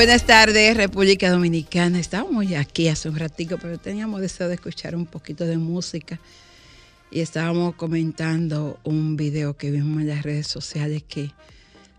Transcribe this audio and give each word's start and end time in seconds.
Buenas 0.00 0.24
tardes, 0.24 0.78
República 0.78 1.30
Dominicana. 1.30 2.00
Estábamos 2.00 2.48
ya 2.48 2.60
aquí 2.60 2.88
hace 2.88 3.10
un 3.10 3.18
ratico, 3.18 3.58
pero 3.58 3.78
teníamos 3.78 4.22
deseo 4.22 4.48
de 4.48 4.54
escuchar 4.54 4.96
un 4.96 5.04
poquito 5.04 5.44
de 5.44 5.58
música. 5.58 6.18
Y 7.10 7.20
estábamos 7.20 7.74
comentando 7.74 8.80
un 8.82 9.18
video 9.18 9.58
que 9.58 9.70
vimos 9.70 10.00
en 10.00 10.08
las 10.08 10.22
redes 10.22 10.46
sociales 10.46 11.02
que 11.06 11.32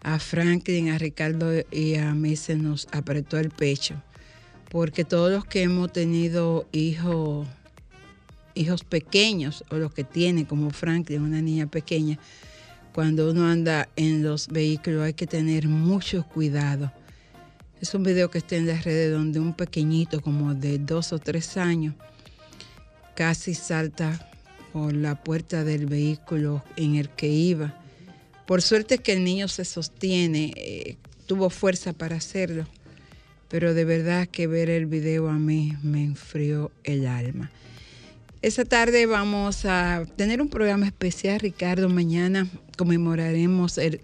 a 0.01 0.17
Franklin, 0.17 0.89
a 0.89 0.97
Ricardo 0.97 1.51
y 1.69 1.93
a 1.93 2.15
mí 2.15 2.35
se 2.37 2.55
nos 2.55 2.87
apretó 2.91 3.37
el 3.37 3.51
pecho. 3.51 4.01
Porque 4.71 5.05
todos 5.05 5.31
los 5.31 5.45
que 5.45 5.61
hemos 5.61 5.93
tenido 5.93 6.67
hijos, 6.71 7.47
hijos 8.55 8.83
pequeños, 8.83 9.63
o 9.69 9.75
los 9.75 9.93
que 9.93 10.03
tienen 10.03 10.45
como 10.45 10.71
Franklin, 10.71 11.21
una 11.21 11.43
niña 11.43 11.67
pequeña, 11.67 12.17
cuando 12.95 13.29
uno 13.29 13.45
anda 13.45 13.89
en 13.95 14.23
los 14.23 14.47
vehículos 14.47 15.03
hay 15.03 15.13
que 15.13 15.27
tener 15.27 15.67
mucho 15.67 16.25
cuidado 16.25 16.91
es 17.81 17.95
un 17.95 18.03
video 18.03 18.29
que 18.29 18.37
está 18.37 18.55
en 18.55 18.67
las 18.67 18.83
redes 18.83 19.11
donde 19.11 19.39
un 19.39 19.53
pequeñito 19.53 20.21
como 20.21 20.53
de 20.53 20.77
dos 20.77 21.13
o 21.13 21.19
tres 21.19 21.57
años 21.57 21.95
casi 23.15 23.55
salta 23.55 24.29
por 24.71 24.93
la 24.93 25.21
puerta 25.21 25.63
del 25.63 25.87
vehículo 25.87 26.63
en 26.75 26.95
el 26.95 27.09
que 27.09 27.27
iba. 27.27 27.73
Por 28.45 28.61
suerte 28.61 28.99
que 28.99 29.13
el 29.13 29.23
niño 29.23 29.47
se 29.47 29.65
sostiene, 29.65 30.53
eh, 30.55 30.97
tuvo 31.25 31.49
fuerza 31.49 31.91
para 31.91 32.17
hacerlo, 32.17 32.67
pero 33.49 33.73
de 33.73 33.83
verdad 33.83 34.27
que 34.27 34.45
ver 34.45 34.69
el 34.69 34.85
video 34.85 35.27
a 35.27 35.39
mí 35.39 35.75
me 35.81 36.03
enfrió 36.03 36.71
el 36.83 37.07
alma. 37.07 37.51
Esta 38.43 38.63
tarde 38.63 39.07
vamos 39.07 39.65
a 39.65 40.05
tener 40.15 40.41
un 40.41 40.49
programa 40.49 40.85
especial, 40.85 41.39
Ricardo. 41.39 41.89
Mañana 41.89 42.47
conmemoraremos 42.77 43.77
el 43.77 44.01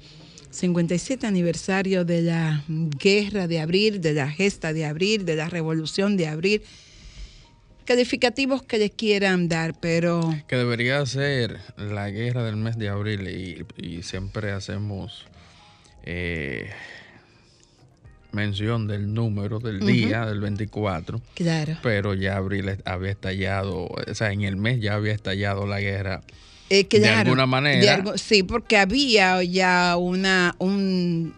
57 0.58 1.27
aniversario 1.27 2.03
de 2.03 2.23
la 2.23 2.63
guerra 2.67 3.47
de 3.47 3.59
abril, 3.59 4.02
de 4.02 4.13
la 4.13 4.30
gesta 4.30 4.73
de 4.73 4.86
abril, 4.86 5.23
de 5.23 5.36
la 5.36 5.50
revolución 5.50 6.17
de 6.17 6.27
abril. 6.27 6.63
Calificativos 7.86 8.63
que 8.63 8.80
le 8.80 8.89
quieran 8.89 9.47
dar, 9.47 9.80
pero... 9.80 10.35
Que 10.47 10.58
debería 10.58 11.05
ser 11.05 11.59
la 11.78 12.09
guerra 12.09 12.44
del 12.44 12.58
mes 12.58 12.78
de 12.78 12.89
abril 12.89 13.66
y, 13.78 14.02
siempre 14.02 14.52
hacemos 14.52 15.25
eh, 16.03 16.72
mención 18.31 18.88
del 18.88 19.13
número 19.13 19.59
del 19.59 19.80
día, 19.80 20.25
del 20.25 20.41
24. 20.41 21.22
Claro. 21.35 21.78
Pero 21.83 22.13
ya 22.16 22.35
abril 22.35 22.78
había 22.83 23.11
estallado, 23.11 23.85
o 23.85 24.13
sea, 24.16 24.31
en 24.31 24.41
el 24.41 24.58
mes 24.58 24.81
ya 24.81 24.95
había 24.95 25.13
estallado 25.13 25.67
la 25.67 25.80
guerra 25.80 26.23
eh, 26.69 26.87
de 26.89 27.09
alguna 27.09 27.45
manera. 27.45 28.03
sí, 28.17 28.43
porque 28.43 28.77
había 28.77 29.43
ya 29.43 29.95
una 29.97 30.55
un, 30.59 31.33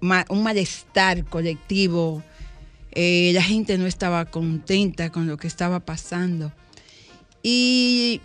un 0.00 0.42
malestar 0.42 1.24
colectivo. 1.24 2.22
Eh, 2.92 3.32
la 3.34 3.42
gente 3.42 3.76
no 3.76 3.86
estaba 3.86 4.24
contenta 4.24 5.10
con 5.10 5.26
lo 5.26 5.36
que 5.36 5.48
estaba 5.48 5.80
pasando. 5.80 6.52
Y 7.42 8.20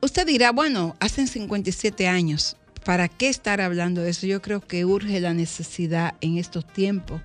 usted 0.00 0.26
dirá, 0.26 0.52
bueno, 0.52 0.96
hacen 1.00 1.28
57 1.28 2.08
años, 2.08 2.56
¿para 2.84 3.08
qué 3.08 3.28
estar 3.28 3.60
hablando 3.60 4.02
de 4.02 4.10
eso? 4.10 4.26
Yo 4.26 4.42
creo 4.42 4.60
que 4.60 4.84
urge 4.84 5.20
la 5.20 5.32
necesidad 5.32 6.14
en 6.20 6.36
estos 6.36 6.66
tiempos 6.66 7.22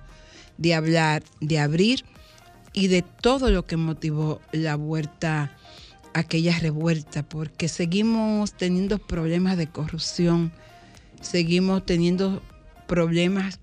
de 0.56 0.74
hablar, 0.74 1.22
de 1.40 1.58
abrir 1.58 2.04
y 2.72 2.86
de 2.86 3.02
todo 3.02 3.50
lo 3.50 3.66
que 3.66 3.76
motivó 3.76 4.40
la 4.52 4.76
vuelta 4.76 5.57
aquella 6.14 6.58
revuelta, 6.58 7.22
porque 7.22 7.68
seguimos 7.68 8.52
teniendo 8.52 8.98
problemas 8.98 9.56
de 9.56 9.66
corrupción, 9.66 10.52
seguimos 11.20 11.84
teniendo 11.84 12.42
problemas 12.86 13.60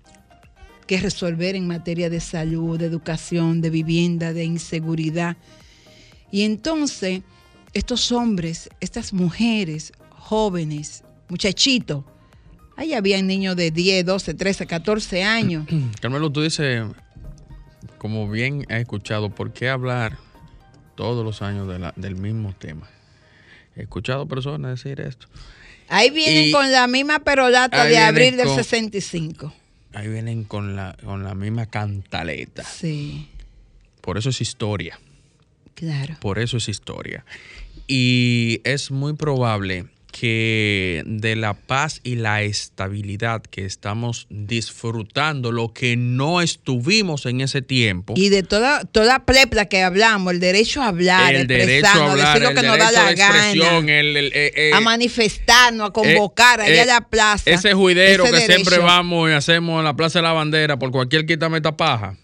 que 0.86 1.00
resolver 1.00 1.56
en 1.56 1.66
materia 1.66 2.08
de 2.08 2.20
salud, 2.20 2.78
de 2.78 2.86
educación, 2.86 3.60
de 3.60 3.70
vivienda, 3.70 4.32
de 4.32 4.44
inseguridad. 4.44 5.36
Y 6.30 6.42
entonces, 6.42 7.22
estos 7.74 8.12
hombres, 8.12 8.70
estas 8.80 9.12
mujeres, 9.12 9.92
jóvenes, 10.10 11.02
muchachitos, 11.28 12.04
ahí 12.76 12.94
había 12.94 13.20
niños 13.20 13.56
de 13.56 13.70
10, 13.70 14.06
12, 14.06 14.34
13, 14.34 14.66
14 14.66 15.24
años. 15.24 15.66
Carmelo, 16.00 16.30
tú 16.30 16.42
dices, 16.42 16.84
como 17.98 18.30
bien 18.30 18.64
has 18.68 18.80
escuchado, 18.80 19.30
¿por 19.30 19.52
qué 19.52 19.68
hablar 19.68 20.16
todos 20.96 21.24
los 21.24 21.42
años 21.42 21.68
del 21.96 22.16
mismo 22.16 22.54
tema. 22.58 22.88
He 23.76 23.82
escuchado 23.82 24.26
personas 24.26 24.82
decir 24.82 25.00
esto. 25.00 25.28
Ahí 25.88 26.10
vienen 26.10 26.50
con 26.50 26.72
la 26.72 26.86
misma 26.88 27.20
perolata 27.20 27.84
de 27.84 27.98
abril 27.98 28.36
del 28.36 28.48
65. 28.48 29.52
Ahí 29.94 30.08
vienen 30.08 30.44
con 30.44 30.74
la, 30.74 30.96
con 31.04 31.22
la 31.22 31.34
misma 31.34 31.66
cantaleta. 31.66 32.64
Sí. 32.64 33.28
Por 34.00 34.18
eso 34.18 34.30
es 34.30 34.40
historia. 34.40 34.98
Claro. 35.74 36.16
Por 36.20 36.38
eso 36.38 36.56
es 36.56 36.68
historia. 36.68 37.24
Y 37.86 38.60
es 38.64 38.90
muy 38.90 39.12
probable 39.12 39.86
que 40.18 41.02
de 41.04 41.36
la 41.36 41.52
paz 41.52 42.00
y 42.02 42.14
la 42.14 42.42
estabilidad 42.42 43.42
que 43.42 43.66
estamos 43.66 44.26
disfrutando, 44.30 45.52
lo 45.52 45.74
que 45.74 45.96
no 45.96 46.40
estuvimos 46.40 47.26
en 47.26 47.42
ese 47.42 47.60
tiempo. 47.60 48.14
Y 48.16 48.30
de 48.30 48.42
toda, 48.42 48.84
toda 48.84 49.26
plepla 49.26 49.66
que 49.66 49.82
hablamos, 49.82 50.32
el 50.32 50.40
derecho 50.40 50.80
a 50.80 50.88
hablar, 50.88 51.34
el 51.34 51.46
derecho 51.46 51.86
a 51.86 52.12
hablar, 52.12 52.38
decir 52.38 52.48
lo 52.48 52.60
que 52.60 52.66
nos 52.66 52.78
da 52.78 52.92
la 52.92 53.12
gana, 53.12 53.52
eh, 53.52 54.52
eh, 54.54 54.70
a 54.72 54.80
manifestarnos, 54.80 55.90
a 55.90 55.92
convocar 55.92 56.62
allá 56.62 56.84
a 56.84 56.86
la 56.86 57.00
plaza. 57.02 57.50
Ese 57.50 57.74
juidero 57.74 58.24
que 58.24 58.40
siempre 58.40 58.78
vamos 58.78 59.28
y 59.30 59.34
hacemos 59.34 59.78
en 59.80 59.84
la 59.84 59.96
Plaza 59.96 60.20
de 60.20 60.22
la 60.22 60.32
Bandera 60.32 60.78
por 60.78 60.90
cualquier 60.92 61.26
quítame 61.26 61.58
esta 61.58 61.76
paja 61.76 62.16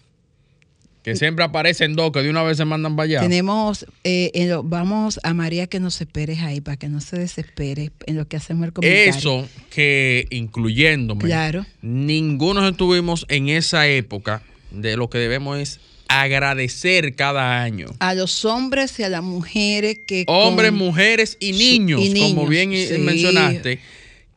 que 1.03 1.17
siempre 1.17 1.43
aparecen 1.43 1.95
dos, 1.95 2.11
que 2.11 2.21
de 2.21 2.29
una 2.29 2.43
vez 2.43 2.57
se 2.57 2.65
mandan 2.65 2.95
para 2.95 3.05
allá. 3.05 3.19
Tenemos, 3.19 3.85
eh, 4.05 4.31
vamos 4.63 5.19
a 5.23 5.33
María 5.33 5.67
que 5.67 5.81
nos 5.81 5.99
esperes 5.99 6.39
ahí, 6.39 6.61
para 6.61 6.77
que 6.77 6.87
no 6.87 7.01
se 7.01 7.19
desespere 7.19 7.91
en 8.05 8.15
lo 8.15 8.27
que 8.27 8.37
hacemos 8.37 8.65
el 8.65 8.73
comentario. 8.73 9.09
Eso 9.09 9.47
que, 9.69 10.27
incluyéndome, 10.31 11.25
claro. 11.25 11.65
ninguno 11.81 12.67
estuvimos 12.67 13.25
en 13.27 13.49
esa 13.49 13.87
época, 13.87 14.41
de 14.71 14.95
lo 14.97 15.09
que 15.09 15.17
debemos 15.17 15.59
es 15.59 15.79
agradecer 16.07 17.15
cada 17.15 17.61
año. 17.61 17.87
A 17.99 18.13
los 18.13 18.45
hombres 18.45 18.97
y 18.99 19.03
a 19.03 19.09
las 19.09 19.23
mujeres 19.23 19.97
que... 20.07 20.23
Hombres, 20.27 20.71
mujeres 20.71 21.37
y 21.39 21.51
niños, 21.51 22.01
como 22.17 22.47
bien 22.47 22.69
mencionaste, 23.03 23.79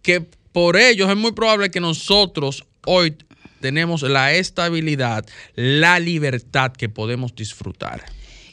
que 0.03 0.21
por 0.53 0.77
ellos 0.77 1.09
es 1.11 1.17
muy 1.17 1.33
probable 1.33 1.71
que 1.71 1.81
nosotros 1.81 2.65
hoy 2.87 3.15
tenemos 3.61 4.03
la 4.03 4.35
estabilidad, 4.35 5.27
la 5.55 5.99
libertad 5.99 6.73
que 6.73 6.89
podemos 6.89 7.35
disfrutar. 7.35 8.05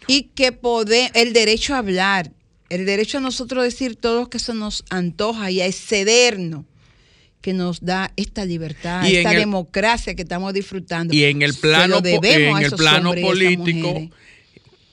Y 0.08 0.24
que 0.36 0.52
podemos, 0.52 1.12
el 1.14 1.34
derecho 1.34 1.76
a 1.76 1.80
hablar, 1.80 2.32
el 2.70 2.86
derecho 2.86 3.20
a 3.20 3.22
nosotros 3.22 3.64
decir 3.64 3.96
todo 3.96 4.22
lo 4.22 4.30
que 4.30 4.40
se 4.40 4.54
nos 4.54 4.84
antoja 4.90 5.52
y 5.52 5.62
a 5.62 5.68
excedernos 5.68 6.66
que 7.42 7.54
nos 7.54 7.84
da 7.84 8.12
esta 8.16 8.46
libertad, 8.46 9.06
esta 9.06 9.32
democracia 9.32 10.16
que 10.16 10.22
estamos 10.22 10.54
disfrutando. 10.54 11.14
Y 11.14 11.26
en 11.26 11.42
el 11.42 11.54
plano, 11.54 12.00
en 12.04 12.58
el 12.58 12.72
plano 12.72 13.14
político, 13.16 14.10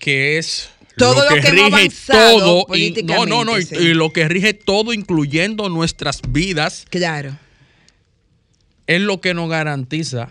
que 0.01 0.39
es 0.39 0.69
todo 0.97 1.29
lo, 1.31 1.37
que, 1.37 1.51
rige 1.51 1.91
todo, 2.07 2.67
no, 3.05 3.27
no, 3.27 3.45
no, 3.45 3.59
y, 3.59 3.95
lo 3.95 4.13
que 4.13 4.29
rige 4.29 4.53
todo, 4.53 4.93
incluyendo 4.93 5.69
nuestras 5.69 6.21
vidas. 6.29 6.87
Claro 6.91 7.39
es 8.91 9.01
lo 9.01 9.21
que 9.21 9.35
nos 9.35 9.49
garantiza 9.49 10.31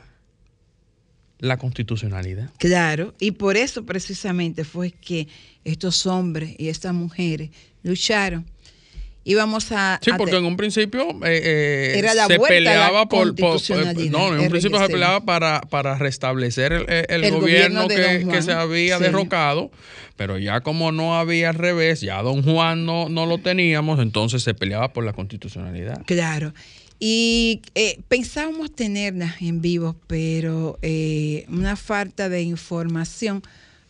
la 1.39 1.55
constitucionalidad. 1.55 2.49
Claro, 2.57 3.13
y 3.17 3.31
por 3.31 3.55
eso 3.55 3.85
precisamente 3.85 4.65
fue 4.65 4.91
que 4.91 5.29
estos 5.63 6.05
hombres 6.05 6.55
y 6.57 6.67
estas 6.67 6.93
mujeres 6.93 7.51
lucharon. 7.83 8.45
Íbamos 9.23 9.71
a. 9.71 9.99
Sí, 10.01 10.11
porque 10.17 10.35
en 10.35 10.43
un 10.43 10.57
principio 10.57 11.09
eh, 11.25 12.01
eh, 12.03 12.25
se 12.27 12.39
peleaba 12.39 13.07
por, 13.07 13.27
No, 13.27 14.33
en 14.33 14.39
un 14.41 14.49
principio 14.49 14.79
se 14.79 14.89
peleaba 14.89 15.21
para, 15.21 15.61
para 15.61 15.97
restablecer 15.97 16.73
el, 16.73 17.31
gobierno, 17.31 17.87
que, 17.87 18.41
se 18.41 18.51
había 18.51 18.99
derrocado, 18.99 19.71
pero 20.17 20.37
ya 20.37 20.59
como 20.61 20.91
no 20.91 21.17
había 21.17 21.49
al 21.49 21.55
revés, 21.55 22.01
ya 22.01 22.21
don 22.21 22.43
Juan 22.43 22.85
no, 22.85 23.07
no 23.07 23.25
lo 23.25 23.37
teníamos, 23.37 23.99
entonces 23.99 24.43
se 24.43 24.53
peleaba 24.53 24.91
por 24.91 25.05
la 25.05 25.13
constitucionalidad. 25.13 26.01
Claro. 26.05 26.53
Y 26.99 27.61
eh, 27.75 28.01
pensábamos 28.09 28.75
tenerla 28.75 29.33
en 29.39 29.61
vivo, 29.61 29.95
pero 30.07 30.77
eh, 30.81 31.45
una 31.47 31.77
falta 31.77 32.27
de 32.27 32.41
información 32.41 33.41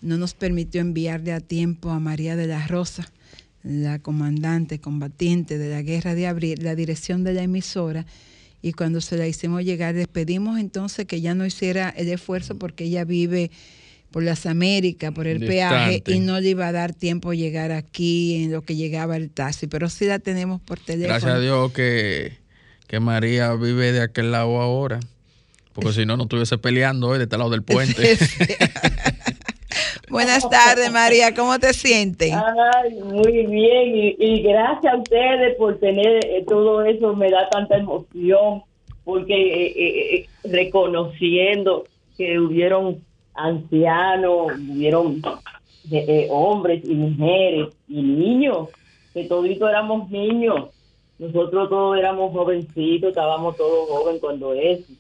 no 0.02 0.18
nos 0.18 0.36
permitió 0.36 0.80
enviarle 0.82 1.34
a 1.34 1.40
tiempo 1.40 1.90
a 1.90 2.00
María 2.00 2.36
de 2.36 2.46
la 2.46 2.68
Rosa, 2.68 3.12
la 3.64 3.98
comandante 4.00 4.80
combatiente 4.80 5.58
de 5.58 5.72
la 5.72 5.82
guerra 5.82 6.14
de 6.14 6.28
abril, 6.28 6.60
la 6.62 6.76
dirección 6.76 7.24
de 7.24 7.34
la 7.34 7.42
emisora. 7.42 8.06
Y 8.62 8.74
cuando 8.74 9.02
se 9.02 9.18
la 9.18 9.28
hicimos 9.28 9.64
llegar, 9.64 9.96
les 9.96 10.08
pedimos 10.08 10.60
entonces 10.60 11.06
que 11.06 11.20
ya 11.20 11.34
no 11.34 11.46
hiciera 11.46 11.90
el 11.90 12.10
esfuerzo 12.10 12.60
porque 12.60 12.84
ella 12.84 13.06
vive 13.06 13.50
por 14.12 14.24
las 14.24 14.46
Américas, 14.46 15.12
por 15.14 15.28
el 15.28 15.46
peaje, 15.46 16.04
y 16.06 16.20
no 16.20 16.40
le 16.40 16.50
iba 16.50 16.68
a 16.68 16.72
dar 16.72 16.94
tiempo 16.94 17.34
llegar 17.34 17.72
aquí 17.72 18.44
en 18.44 18.52
lo 18.52 18.64
que 18.64 18.76
llegaba 18.76 19.16
el 19.18 19.30
taxi, 19.30 19.68
pero 19.68 19.90
sí 19.90 20.06
la 20.06 20.20
tenemos 20.20 20.62
por 20.62 20.80
teléfono. 20.80 21.14
Gracias 21.14 21.32
a 21.32 21.40
Dios 21.40 21.72
que 21.72 22.38
que 22.90 23.00
María 23.00 23.54
vive 23.54 23.92
de 23.92 24.02
aquel 24.02 24.32
lado 24.32 24.60
ahora, 24.60 25.00
porque 25.74 25.94
si 25.94 26.06
no, 26.08 26.18
no 26.18 26.24
estuviese 26.24 26.58
peleando 26.58 27.08
hoy 27.08 27.20
de 27.20 27.26
este 27.26 27.38
lado 27.38 27.52
del 27.52 27.62
puente. 27.62 28.18
Buenas 30.10 30.50
tardes, 30.50 30.92
María, 30.92 31.36
¿cómo 31.36 31.60
te 31.60 31.72
sientes? 31.74 32.34
Ay, 32.34 32.96
muy 33.04 33.46
bien, 33.46 34.16
y, 34.18 34.42
gracias 34.42 34.92
a 34.92 34.98
ustedes 34.98 35.56
por 35.58 35.78
tener 35.78 36.26
eh, 36.26 36.44
todo 36.48 36.84
eso, 36.84 37.16
me 37.16 37.30
da 37.30 37.48
tanta 37.52 37.78
emoción, 37.78 38.64
porque 39.04 39.36
eh, 39.36 40.16
eh, 40.16 40.26
reconociendo 40.46 41.84
que 42.18 42.40
hubieron 42.40 43.04
ancianos, 43.36 44.48
hubieron 44.68 45.22
hombres 46.32 46.84
y 46.86 46.96
mujeres 46.96 47.68
y 47.88 48.02
niños, 48.02 48.70
que 49.14 49.26
toditos 49.26 49.70
éramos 49.70 50.10
niños, 50.10 50.70
nosotros 51.20 51.70
todos 51.70 51.98
éramos 51.98 52.32
jovencitos, 52.32 53.10
estábamos 53.10 53.56
todos 53.58 53.90
jóvenes 53.90 54.22
cuando 54.22 54.54
eso 54.54 54.92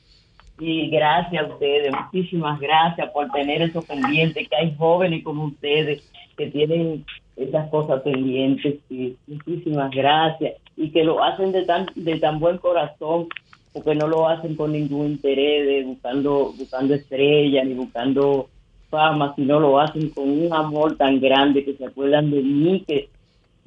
y 0.60 0.90
gracias 0.90 1.46
a 1.46 1.54
ustedes, 1.54 1.94
muchísimas 1.94 2.60
gracias 2.60 3.10
por 3.12 3.30
tener 3.32 3.62
eso 3.62 3.82
pendiente, 3.82 4.46
que 4.46 4.56
hay 4.56 4.76
jóvenes 4.76 5.24
como 5.24 5.46
ustedes 5.46 6.04
que 6.38 6.48
tienen 6.48 7.06
esas 7.38 7.70
cosas 7.70 8.02
pendientes. 8.02 8.76
Y 8.90 9.16
muchísimas 9.28 9.92
gracias. 9.92 10.56
Y 10.76 10.92
que 10.92 11.04
lo 11.04 11.24
hacen 11.24 11.52
de 11.52 11.66
tan, 11.66 11.88
de 11.96 12.20
tan 12.20 12.40
buen 12.40 12.58
corazón, 12.58 13.28
porque 13.74 13.96
no 13.96 14.08
lo 14.08 14.28
hacen 14.28 14.56
con 14.56 14.74
ningún 14.74 15.08
interés 15.08 15.66
de 15.66 15.84
buscando, 15.86 16.54
buscando 16.58 16.94
estrellas 16.94 17.66
ni 17.66 17.74
buscando 17.76 18.50
fama, 18.90 19.34
sino 19.36 19.60
lo 19.60 19.80
hacen 19.80 20.10
con 20.10 20.30
un 20.30 20.52
amor 20.52 20.98
tan 20.98 21.20
grande 21.22 21.64
que 21.64 21.76
se 21.76 21.86
acuerdan 21.86 22.32
de 22.32 22.42
mí, 22.42 22.84
que 22.86 23.10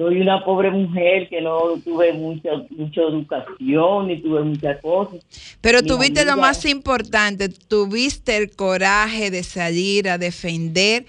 soy 0.02 0.20
una 0.20 0.44
pobre 0.44 0.70
mujer 0.70 1.28
que 1.28 1.40
no 1.40 1.60
tuve 1.84 2.12
mucha, 2.12 2.50
mucha 2.70 3.02
educación 3.02 4.08
ni 4.08 4.20
tuve 4.20 4.42
muchas 4.42 4.80
cosas. 4.80 5.24
Pero 5.60 5.82
tuviste 5.82 6.24
lo 6.24 6.36
más 6.36 6.64
importante, 6.64 7.48
tuviste 7.48 8.36
el 8.36 8.50
coraje 8.50 9.30
de 9.30 9.44
salir 9.44 10.08
a 10.08 10.18
defender 10.18 11.04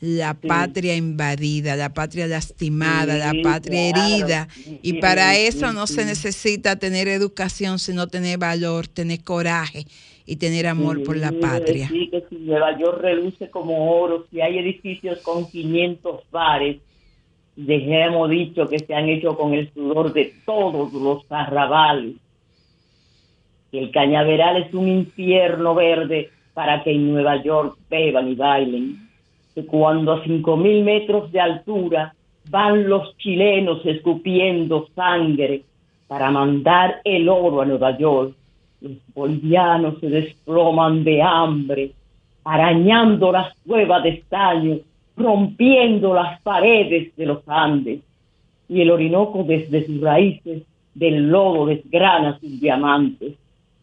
la 0.00 0.34
patria 0.34 0.96
invadida, 0.96 1.76
la 1.76 1.92
patria 1.92 2.26
lastimada, 2.26 3.18
la 3.18 3.34
patria 3.42 3.90
herida. 3.90 4.48
y 4.82 4.94
para 4.94 5.36
eso 5.36 5.72
no 5.72 5.86
se 5.86 6.04
necesita 6.04 6.76
tener 6.76 7.08
educación, 7.08 7.78
sino 7.78 8.06
tener 8.06 8.38
valor, 8.38 8.86
tener 8.86 9.22
coraje 9.24 9.84
y 10.24 10.36
tener 10.36 10.66
amor 10.66 11.02
por 11.02 11.16
la 11.16 11.32
patria. 11.32 11.88
Sí, 11.88 12.08
que 12.10 12.24
si 12.30 12.36
Nueva 12.36 12.78
York 12.78 13.00
reluce 13.02 13.50
como 13.50 14.00
oro, 14.00 14.26
si 14.30 14.40
hay 14.40 14.58
edificios 14.58 15.18
con 15.20 15.50
500 15.50 16.22
bares, 16.30 16.78
hemos 17.66 18.30
dicho 18.30 18.68
que 18.68 18.78
se 18.78 18.94
han 18.94 19.08
hecho 19.08 19.36
con 19.36 19.54
el 19.54 19.72
sudor 19.72 20.12
de 20.12 20.32
todos 20.44 20.92
los 20.92 21.24
arrabales. 21.30 22.14
El 23.72 23.90
cañaveral 23.90 24.62
es 24.62 24.72
un 24.72 24.88
infierno 24.88 25.74
verde 25.74 26.30
para 26.54 26.82
que 26.82 26.92
en 26.92 27.12
Nueva 27.12 27.42
York 27.42 27.76
beban 27.90 28.28
y 28.28 28.34
bailen. 28.34 29.08
Que 29.54 29.66
cuando 29.66 30.12
a 30.12 30.24
cinco 30.24 30.56
mil 30.56 30.84
metros 30.84 31.30
de 31.32 31.40
altura 31.40 32.14
van 32.48 32.88
los 32.88 33.16
chilenos 33.18 33.84
escupiendo 33.84 34.88
sangre 34.94 35.62
para 36.06 36.30
mandar 36.30 37.00
el 37.04 37.28
oro 37.28 37.60
a 37.60 37.66
Nueva 37.66 37.98
York, 37.98 38.34
los 38.80 38.92
bolivianos 39.14 39.98
se 40.00 40.08
desploman 40.08 41.02
de 41.02 41.20
hambre, 41.20 41.92
arañando 42.44 43.32
las 43.32 43.54
cuevas 43.66 44.02
de 44.04 44.10
estaño 44.10 44.78
rompiendo 45.18 46.14
las 46.14 46.40
paredes 46.42 47.14
de 47.16 47.26
los 47.26 47.46
Andes, 47.48 48.00
y 48.68 48.80
el 48.80 48.90
Orinoco 48.90 49.44
desde 49.44 49.86
sus 49.86 50.00
raíces 50.00 50.62
del 50.94 51.28
lodo 51.28 51.66
desgrana 51.66 52.38
sus 52.38 52.60
diamantes. 52.60 53.34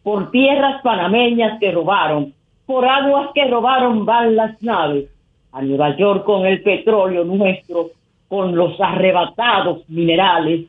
Por 0.02 0.30
tierras 0.30 0.80
panameñas 0.82 1.58
que 1.58 1.72
robaron, 1.72 2.32
por 2.66 2.84
aguas 2.84 3.30
que 3.34 3.46
robaron 3.46 4.04
van 4.04 4.36
las 4.36 4.62
naves, 4.62 5.10
a 5.52 5.62
Nueva 5.62 5.96
York 5.96 6.24
con 6.24 6.46
el 6.46 6.62
petróleo 6.62 7.24
nuestro, 7.24 7.90
con 8.28 8.54
los 8.54 8.80
arrebatados 8.80 9.88
minerales 9.88 10.66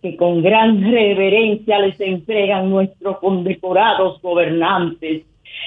que 0.00 0.16
con 0.16 0.42
gran 0.42 0.82
reverencia 0.82 1.78
les 1.78 2.00
entregan 2.00 2.68
nuestros 2.70 3.18
condecorados 3.18 4.20
gobernantes. 4.20 5.22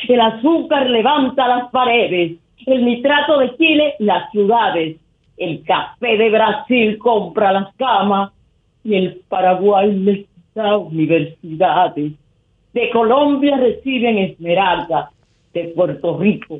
El 0.07 0.19
azúcar 0.19 0.89
levanta 0.89 1.47
las 1.47 1.71
paredes, 1.71 2.37
el 2.65 2.85
nitrato 2.85 3.39
de 3.39 3.55
Chile, 3.57 3.95
las 3.99 4.31
ciudades, 4.31 4.97
el 5.37 5.63
café 5.63 6.17
de 6.17 6.29
Brasil 6.29 6.97
compra 6.97 7.51
las 7.51 7.75
camas 7.75 8.31
y 8.83 8.95
el 8.95 9.21
Paraguay 9.27 9.91
les 9.91 10.25
da 10.53 10.77
universidades. 10.77 12.13
De 12.73 12.89
Colombia 12.91 13.57
reciben 13.57 14.17
esmeralda, 14.17 15.11
de 15.53 15.65
Puerto 15.75 16.17
Rico. 16.17 16.59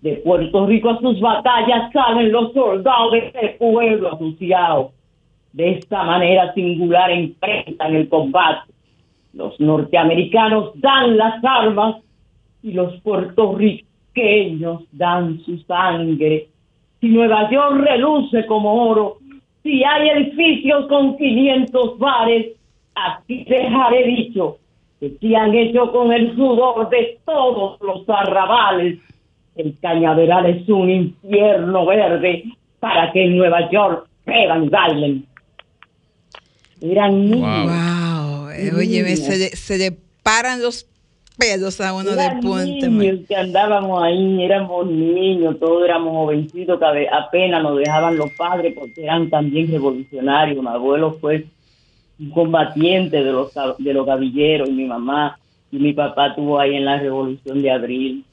De 0.00 0.16
Puerto 0.16 0.66
Rico 0.66 0.90
a 0.90 1.00
sus 1.00 1.20
batallas 1.20 1.90
salen 1.92 2.32
los 2.32 2.52
soldados 2.52 3.12
de 3.12 3.18
este 3.18 3.48
pueblo 3.58 4.12
asociado. 4.12 4.92
De 5.52 5.72
esta 5.72 6.02
manera 6.02 6.52
singular 6.52 7.10
enfrentan 7.10 7.94
el 7.94 8.08
combate. 8.08 8.72
Los 9.32 9.58
norteamericanos 9.60 10.72
dan 10.74 11.16
las 11.16 11.42
armas 11.44 11.96
y 12.62 12.72
los 12.72 13.00
puertorriqueños 13.00 13.93
pequeños 14.14 14.82
dan 14.92 15.40
su 15.44 15.58
sangre. 15.58 16.48
Si 17.00 17.08
Nueva 17.08 17.50
York 17.50 17.84
reluce 17.84 18.46
como 18.46 18.88
oro, 18.90 19.18
si 19.62 19.82
hay 19.84 20.08
edificios 20.10 20.86
con 20.88 21.16
500 21.16 21.98
bares, 21.98 22.52
aquí 22.94 23.44
dejaré 23.44 24.06
dicho 24.06 24.58
que 25.00 25.16
si 25.20 25.34
han 25.34 25.54
hecho 25.54 25.90
con 25.92 26.12
el 26.12 26.34
sudor 26.34 26.88
de 26.90 27.18
todos 27.24 27.80
los 27.80 28.08
arrabales. 28.08 28.98
El 29.56 29.78
cañaveral 29.80 30.46
es 30.46 30.68
un 30.68 30.90
infierno 30.90 31.86
verde 31.86 32.44
para 32.80 33.12
que 33.12 33.24
en 33.24 33.36
Nueva 33.36 33.70
York 33.70 34.08
pegan 34.24 34.64
y 34.64 34.68
bailen. 34.68 35.26
Eran 36.80 37.30
niños. 37.30 37.64
Wow. 37.64 38.78
Oye, 38.78 39.16
se, 39.16 39.56
se 39.56 39.96
paran 40.24 40.60
los 40.60 40.88
pedos 41.36 41.80
a 41.80 41.94
uno 41.94 42.10
de 42.12 42.30
puente. 42.42 42.88
niños 42.88 43.20
que 43.28 43.36
andábamos 43.36 44.02
ahí, 44.02 44.42
éramos 44.42 44.86
niños, 44.86 45.58
todos 45.58 45.84
éramos 45.84 46.12
jovencitos, 46.12 46.78
que 46.78 47.08
apenas 47.08 47.62
nos 47.62 47.78
dejaban 47.78 48.16
los 48.16 48.30
padres 48.32 48.74
porque 48.74 49.04
eran 49.04 49.30
también 49.30 49.70
revolucionarios. 49.70 50.62
Mi 50.62 50.68
abuelo 50.68 51.12
fue 51.20 51.46
un 52.18 52.30
combatiente 52.30 53.22
de 53.22 53.32
los, 53.32 53.52
de 53.78 53.94
los 53.94 54.06
gavilleros 54.06 54.68
y 54.68 54.72
mi 54.72 54.84
mamá 54.84 55.38
y 55.70 55.78
mi 55.78 55.92
papá 55.92 56.28
estuvo 56.28 56.58
ahí 56.58 56.76
en 56.76 56.84
la 56.84 56.98
revolución 56.98 57.62
de 57.62 57.70
abril. 57.70 58.24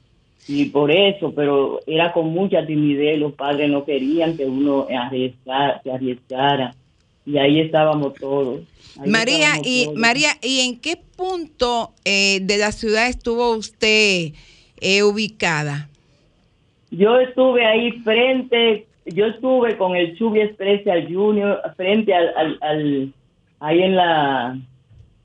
Y 0.48 0.66
por 0.66 0.90
eso, 0.90 1.32
pero 1.34 1.80
era 1.86 2.12
con 2.12 2.28
mucha 2.30 2.66
timidez, 2.66 3.18
los 3.18 3.32
padres 3.32 3.70
no 3.70 3.84
querían 3.84 4.36
que 4.36 4.44
uno 4.44 4.86
arriesgara, 4.90 5.80
se 5.82 5.92
arriesgara 5.92 6.74
y 7.24 7.38
ahí 7.38 7.60
estábamos 7.60 8.14
todos. 8.14 8.60
María, 9.06 9.52
y 9.64 9.88
María, 9.94 10.30
¿y 10.42 10.60
en 10.60 10.78
qué 10.78 10.96
punto 11.16 11.92
eh, 12.04 12.40
de 12.42 12.58
la 12.58 12.72
ciudad 12.72 13.08
estuvo 13.08 13.52
usted 13.52 14.32
eh, 14.80 15.02
ubicada? 15.02 15.88
Yo 16.90 17.18
estuve 17.18 17.64
ahí 17.64 17.92
frente, 18.02 18.86
yo 19.06 19.26
estuve 19.26 19.78
con 19.78 19.96
el 19.96 20.16
Chubi 20.18 20.40
Express 20.40 20.82
Junior 21.08 21.60
frente 21.76 22.12
al, 22.14 22.58
al, 22.60 23.12
ahí 23.60 23.82
en 23.82 23.96
la 23.96 24.58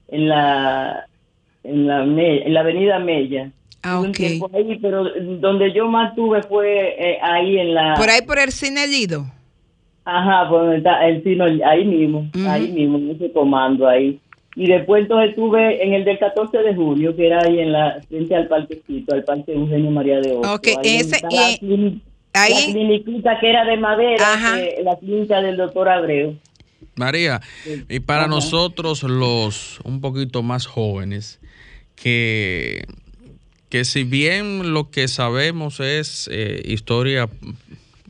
en 0.08 0.30
la 0.30 1.08
en 1.64 1.88
la, 1.88 2.04
en 2.04 2.54
la 2.54 2.60
avenida 2.62 3.00
Mella. 3.00 3.52
Ah, 3.84 4.00
ok. 4.00 4.18
pero 4.82 5.06
donde 5.40 5.72
yo 5.74 5.88
más 5.88 6.16
tuve 6.16 6.42
fue 6.44 6.96
eh, 7.00 7.20
ahí 7.22 7.58
en 7.58 7.74
la... 7.74 7.94
Por 7.96 8.10
ahí 8.10 8.22
por 8.22 8.40
el 8.40 8.52
cine 8.52 8.88
Lido. 8.88 9.26
Ajá, 10.10 10.48
pues 10.50 10.78
está 10.78 11.06
el 11.06 11.22
sino 11.22 11.44
ahí 11.44 11.84
mismo, 11.84 12.30
ahí 12.48 12.72
mismo, 12.72 12.98
en 12.98 13.12
ese 13.12 13.30
comando 13.34 13.90
ahí. 13.90 14.18
Y 14.56 14.66
después 14.68 15.02
entonces 15.02 15.32
estuve 15.32 15.86
en 15.86 15.94
el 15.94 16.06
del 16.06 16.18
14 16.18 16.60
de 16.60 16.74
julio, 16.74 17.14
que 17.14 17.28
era 17.28 17.42
ahí 17.46 17.60
en 17.60 17.74
la 17.74 18.00
frente 18.08 18.34
al 18.34 18.48
parquecito, 18.48 19.14
al 19.14 19.26
parque 19.26 19.52
Eugenio 19.52 19.92
María 19.92 20.22
de 20.22 20.32
Ojo. 20.32 20.54
Ok, 20.54 20.68
ese, 20.82 21.20
y, 21.30 22.02
ahí, 22.34 22.54
la 22.54 22.72
cliniquita 22.72 23.38
que 23.42 23.50
era 23.50 23.66
de 23.66 23.76
madera, 23.76 24.26
la 24.82 24.96
clínica 24.96 25.42
del 25.42 25.58
doctor 25.58 25.90
Abreu. 25.90 26.38
María, 26.96 27.42
y 27.90 28.00
para 28.00 28.28
nosotros 28.28 29.04
los 29.04 29.82
un 29.84 30.00
poquito 30.00 30.42
más 30.42 30.68
jóvenes, 30.68 31.42
que, 31.98 32.86
que 33.68 33.84
si 33.84 34.06
bien 34.06 34.72
lo 34.74 34.90
que 34.90 35.10
sabemos 35.10 35.82
es 35.82 36.30
eh, 36.32 36.62
historia 36.66 37.28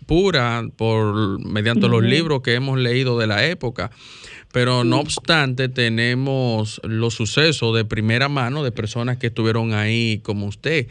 pura 0.08 0.64
por 0.76 1.40
mediante 1.46 1.88
los 1.88 2.02
libros 2.02 2.42
que 2.42 2.56
hemos 2.56 2.80
leído 2.80 3.20
de 3.20 3.28
la 3.28 3.46
época. 3.46 3.92
Pero 4.52 4.84
no 4.84 5.00
obstante, 5.00 5.70
tenemos 5.70 6.82
los 6.84 7.14
sucesos 7.14 7.76
de 7.76 7.86
primera 7.86 8.30
mano 8.30 8.64
de 8.64 8.72
personas 8.72 9.18
que 9.18 9.28
estuvieron 9.28 9.74
ahí 9.74 10.20
como 10.24 10.48
usted. 10.48 10.88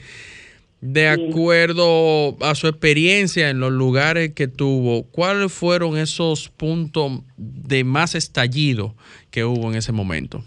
De 0.80 1.08
acuerdo 1.08 2.36
a 2.42 2.54
su 2.54 2.68
experiencia 2.68 3.48
en 3.48 3.60
los 3.60 3.72
lugares 3.72 4.34
que 4.34 4.46
tuvo, 4.46 5.04
¿cuáles 5.10 5.52
fueron 5.52 5.96
esos 5.96 6.50
puntos 6.50 7.22
de 7.36 7.82
más 7.82 8.14
estallido 8.14 8.94
que 9.30 9.44
hubo 9.44 9.70
en 9.70 9.78
ese 9.78 9.92
momento? 9.92 10.44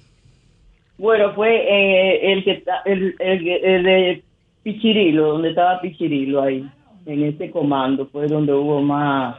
Bueno, 0.99 1.33
fue 1.33 1.55
eh, 1.55 2.33
el 2.33 2.43
que 2.43 2.63
el, 2.85 3.15
el, 3.19 4.23
Pichirilo, 4.63 5.29
donde 5.29 5.49
estaba 5.49 5.81
Pichirilo 5.81 6.43
ahí, 6.43 6.69
en 7.09 7.23
ese 7.23 7.49
comando, 7.49 8.05
fue 8.07 8.27
donde 8.27 8.53
hubo 8.53 8.81
más, 8.81 9.37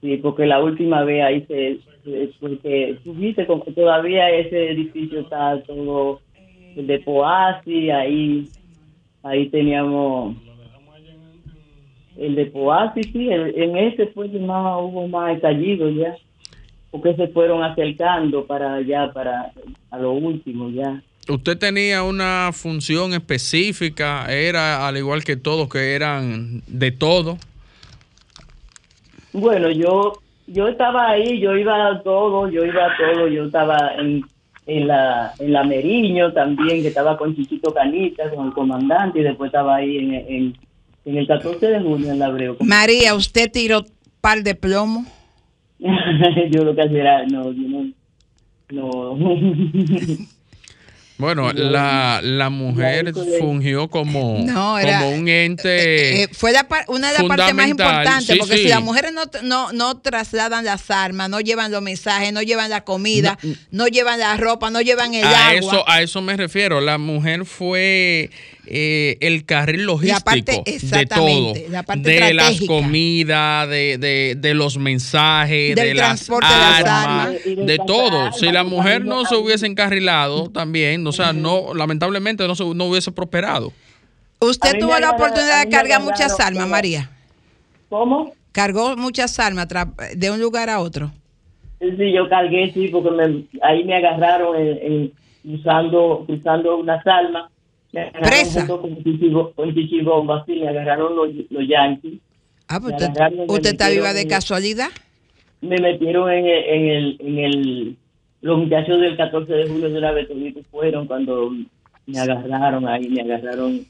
sí, 0.00 0.16
porque 0.16 0.46
la 0.46 0.62
última 0.62 1.04
vez 1.04 1.22
ahí 1.22 1.44
se, 1.46 1.80
porque 2.40 2.96
tuviste 3.04 3.44
todavía 3.44 4.30
ese 4.30 4.70
edificio 4.70 5.20
está 5.20 5.62
todo 5.64 6.20
de 6.74 6.98
Poasi, 7.00 7.90
ahí, 7.90 8.48
ahí 9.22 9.50
teníamos 9.50 10.36
el 12.16 12.34
de 12.34 12.46
Poasi, 12.46 13.02
sí, 13.04 13.28
en 13.30 13.76
ese 13.76 14.06
fue 14.08 14.28
más, 14.28 14.80
hubo 14.80 15.06
más 15.06 15.36
estallido 15.36 15.90
ya, 15.90 16.16
porque 16.90 17.14
se 17.14 17.28
fueron 17.28 17.62
acercando 17.62 18.46
para 18.46 18.74
allá, 18.74 19.12
para 19.12 19.52
a 19.90 19.98
lo 19.98 20.12
último 20.12 20.70
ya. 20.70 21.02
¿Usted 21.28 21.58
tenía 21.58 22.02
una 22.02 22.50
función 22.52 23.12
específica? 23.12 24.26
¿Era 24.32 24.86
al 24.86 24.96
igual 24.96 25.22
que 25.22 25.36
todos 25.36 25.68
que 25.68 25.94
eran 25.94 26.62
de 26.66 26.90
todo? 26.90 27.38
Bueno, 29.32 29.70
yo 29.70 30.20
yo 30.52 30.66
estaba 30.66 31.10
ahí, 31.10 31.38
yo 31.40 31.56
iba 31.56 31.88
a 31.88 32.02
todo, 32.02 32.48
yo 32.50 32.64
iba 32.64 32.86
a 32.86 32.96
todo, 32.96 33.28
yo 33.28 33.44
estaba 33.44 33.94
en, 33.98 34.24
en, 34.66 34.88
la, 34.88 35.32
en 35.38 35.52
la 35.52 35.62
Meriño 35.62 36.32
también, 36.32 36.82
que 36.82 36.88
estaba 36.88 37.16
con 37.16 37.36
Chichito 37.36 37.72
Canita, 37.72 38.28
con 38.30 38.48
el 38.48 38.52
comandante, 38.52 39.20
y 39.20 39.22
después 39.22 39.48
estaba 39.48 39.76
ahí 39.76 39.98
en, 39.98 40.14
en, 40.14 40.56
en 41.04 41.16
el 41.16 41.26
14 41.26 41.64
de 41.64 41.80
junio 41.80 42.10
en 42.10 42.18
la 42.18 42.26
Abreu. 42.26 42.56
María, 42.60 43.14
¿usted 43.14 43.50
tiró 43.52 43.84
par 44.20 44.42
de 44.42 44.56
plomo? 44.56 45.06
yo 45.78 46.64
lo 46.64 46.74
que 46.74 46.82
hacía 46.82 47.00
era, 47.00 47.26
no, 47.26 47.52
yo 47.52 47.68
no, 47.68 47.92
no. 48.70 49.18
Bueno, 51.20 51.52
la, 51.52 52.20
la 52.22 52.50
mujer 52.50 53.12
fungió 53.38 53.88
como, 53.88 54.44
como 54.46 55.10
un 55.10 55.28
ente. 55.28 56.20
Eh, 56.20 56.22
eh, 56.22 56.28
fue 56.32 56.52
una 56.88 57.12
de 57.12 57.18
las 57.18 57.24
partes 57.24 57.54
más 57.54 57.68
importantes, 57.68 58.38
porque 58.38 58.56
si 58.56 58.68
las 58.68 58.82
mujeres 58.82 59.12
no, 59.12 59.22
no, 59.42 59.72
no, 59.72 59.98
trasladan 59.98 60.64
las 60.64 60.90
armas, 60.90 61.28
no 61.28 61.40
llevan 61.40 61.70
los 61.70 61.82
mensajes, 61.82 62.32
no 62.32 62.42
llevan 62.42 62.70
la 62.70 62.84
comida, 62.84 63.38
no, 63.70 63.86
llevan 63.86 64.18
la 64.18 64.36
ropa, 64.36 64.70
no 64.70 64.80
llevan 64.80 65.14
el 65.14 65.24
a 65.24 65.48
agua. 65.48 65.58
Eso, 65.58 65.88
a 65.88 66.02
eso 66.02 66.22
me 66.22 66.36
refiero. 66.36 66.80
La 66.80 66.98
mujer 66.98 67.44
fue 67.44 68.30
eh, 68.72 69.16
el 69.20 69.44
carril 69.44 69.84
logístico 69.84 70.62
de 70.64 71.06
todo, 71.06 71.54
de 71.96 72.34
las 72.34 72.60
comidas, 72.60 73.68
de, 73.68 74.36
de, 74.38 74.54
los 74.54 74.78
mensajes, 74.78 75.74
de 75.74 75.94
las 75.94 76.30
armas, 76.30 77.34
de, 77.44 77.78
todo. 77.84 78.32
Si 78.32 78.46
la 78.46 78.62
mujer 78.62 79.04
no 79.04 79.24
se 79.24 79.34
hubiese 79.34 79.66
encarrilado 79.66 80.50
también, 80.50 81.02
o 81.10 81.12
sea, 81.12 81.32
no, 81.32 81.74
lamentablemente 81.74 82.46
no, 82.46 82.54
se, 82.54 82.64
no 82.74 82.86
hubiese 82.86 83.12
prosperado. 83.12 83.72
¿Usted 84.40 84.78
tuvo 84.78 84.98
la 84.98 85.10
oportunidad 85.10 85.64
de 85.64 85.70
cargar 85.70 86.02
muchas 86.02 86.40
armas, 86.40 86.66
María? 86.66 87.10
¿Cómo? 87.88 88.32
¿Cargó 88.52 88.96
muchas 88.96 89.38
armas 89.38 89.68
de 90.14 90.30
un 90.30 90.40
lugar 90.40 90.70
a 90.70 90.80
otro? 90.80 91.10
Sí, 91.78 92.12
yo 92.12 92.28
cargué, 92.28 92.72
sí, 92.72 92.88
porque 92.88 93.10
ahí 93.62 93.84
me 93.84 93.96
agarraron 93.96 95.12
usando, 95.44 96.24
usando 96.28 96.76
unas 96.76 97.06
armas 97.06 97.50
Presa. 97.92 98.66
Con 98.66 99.04
chichibomba, 99.04 100.44
sí, 100.46 100.56
me 100.60 100.68
agarraron 100.68 101.16
los, 101.16 101.28
los 101.50 101.68
yankees. 101.68 102.20
Ah, 102.68 102.78
pues 102.80 102.94
usted, 102.94 103.70
está 103.70 103.88
viva 103.88 104.12
de 104.12 104.28
casualidad. 104.28 104.90
Me 105.60 105.76
metieron 105.78 106.30
en 106.30 106.46
el, 106.46 106.64
en 106.68 106.88
el, 106.88 107.16
en 107.20 107.38
el, 107.38 107.96
los 108.42 108.58
muchachos 108.58 109.00
del 109.00 109.16
14 109.16 109.52
de 109.52 109.68
julio 109.68 109.90
de 109.90 110.00
la 110.00 110.12
Betolito 110.12 110.60
fueron 110.70 111.06
cuando 111.06 111.52
me 112.06 112.18
agarraron 112.18 112.88
ahí, 112.88 113.08
me 113.08 113.22
agarraron 113.22 113.84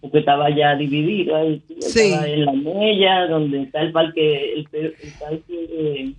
porque 0.00 0.18
estaba 0.18 0.48
ya 0.50 0.76
dividido 0.76 1.36
ahí, 1.36 1.60
estaba 1.78 2.28
en 2.28 2.44
la 2.44 2.52
mella, 2.52 3.26
donde 3.26 3.62
está 3.62 3.80
el 3.82 3.92
parque, 3.92 4.54
el, 4.54 4.64
parque, 5.18 6.12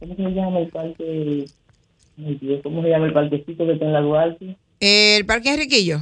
¿cómo 0.00 0.14
se 0.16 0.34
llama 0.34 0.58
el 0.58 0.68
parque? 0.68 1.44
¿Cómo 2.62 2.82
se 2.82 2.88
llama 2.88 3.06
el 3.06 3.12
parquecito 3.12 3.66
que 3.66 3.72
está 3.72 3.84
en 3.86 3.92
la 3.92 4.00
Duarte? 4.00 4.56
¿El 4.80 5.24
parque 5.24 5.54
Enriquillo? 5.54 5.98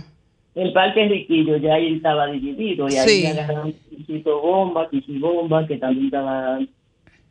el 0.54 0.72
parque 0.72 1.06
Riquillo 1.08 1.56
ya 1.58 1.74
ahí 1.74 1.94
estaba 1.94 2.26
dividido 2.26 2.88
y 2.88 2.96
ahí 2.96 3.26
agarraron 3.26 3.74
Chichito 3.88 4.40
Bomba, 4.40 4.88
Bomba, 5.20 5.66
que 5.66 5.76
también 5.76 6.06
estaba 6.06 6.58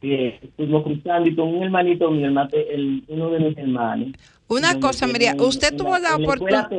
eh, 0.02 0.40
estuvimos 0.42 0.84
cruzando 0.84 1.30
y 1.30 1.36
con 1.36 1.48
un 1.50 1.64
hermanito 1.64 2.10
mío, 2.12 2.30
el, 2.54 3.04
uno 3.08 3.30
de 3.32 3.40
mis 3.40 3.58
hermanos. 3.58 4.10
Una 4.48 4.80
cosa, 4.80 5.06
María, 5.08 5.36
usted 5.38 5.76
tuvo 5.76 5.98
la, 5.98 6.16
oportunidad. 6.16 6.70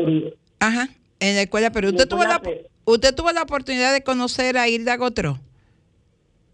Ajá, 0.58 0.88
en 1.20 1.36
la 1.36 1.42
escuela, 1.42 1.70
pero 1.70 1.88
usted 1.90 2.08
tuvo 2.08 2.24
la, 2.24 2.42
usted 2.84 3.14
tuvo 3.14 3.30
la 3.32 3.42
oportunidad 3.42 3.92
de 3.92 4.02
conocer 4.02 4.58
a 4.58 4.68
Hilda 4.68 4.96
Gotro. 4.96 5.38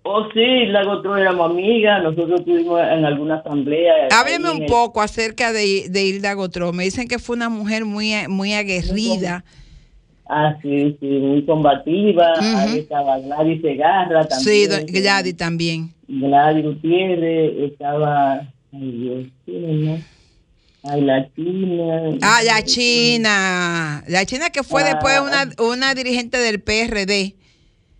Oh, 0.02 0.28
sí, 0.32 0.40
Hilda 0.40 0.84
Gotro 0.84 1.16
éramos 1.16 1.50
amigas, 1.50 2.02
nosotros 2.02 2.40
estuvimos 2.40 2.80
en 2.80 3.04
alguna 3.04 3.36
asamblea. 3.36 4.08
Hábleme 4.12 4.50
un 4.50 4.66
poco 4.66 5.00
acerca 5.00 5.52
de, 5.52 5.86
de 5.88 6.04
Hilda 6.04 6.34
Gotro. 6.34 6.72
Me 6.72 6.84
dicen 6.84 7.08
que 7.08 7.18
fue 7.18 7.34
una 7.34 7.48
mujer 7.48 7.84
muy, 7.84 8.12
muy 8.28 8.52
aguerrida. 8.52 9.44
Ah, 10.28 10.56
sí, 10.60 10.96
sí, 10.98 11.06
muy 11.06 11.44
combativa. 11.44 12.32
Ahí 12.40 12.80
estaba 12.80 13.18
Gladys 13.20 13.62
Segarra 13.62 14.26
también. 14.26 14.70
Sí, 14.70 14.92
Gladys 14.92 15.36
también. 15.36 15.94
Gladys 16.08 16.64
Gutiérrez, 16.64 17.70
estaba. 17.70 18.40
Ay, 18.72 18.90
Dios, 18.90 19.26
¿no? 19.46 19.98
Ay, 20.82 21.00
la 21.02 21.28
China. 21.34 22.18
Ah, 22.22 22.40
la 22.44 22.62
China. 22.62 24.04
La 24.08 24.24
China 24.24 24.50
que 24.50 24.64
fue 24.64 24.82
después 24.82 25.14
ah. 25.16 25.22
una, 25.22 25.68
una 25.68 25.94
dirigente 25.94 26.38
del 26.38 26.60
PRD. 26.60 27.34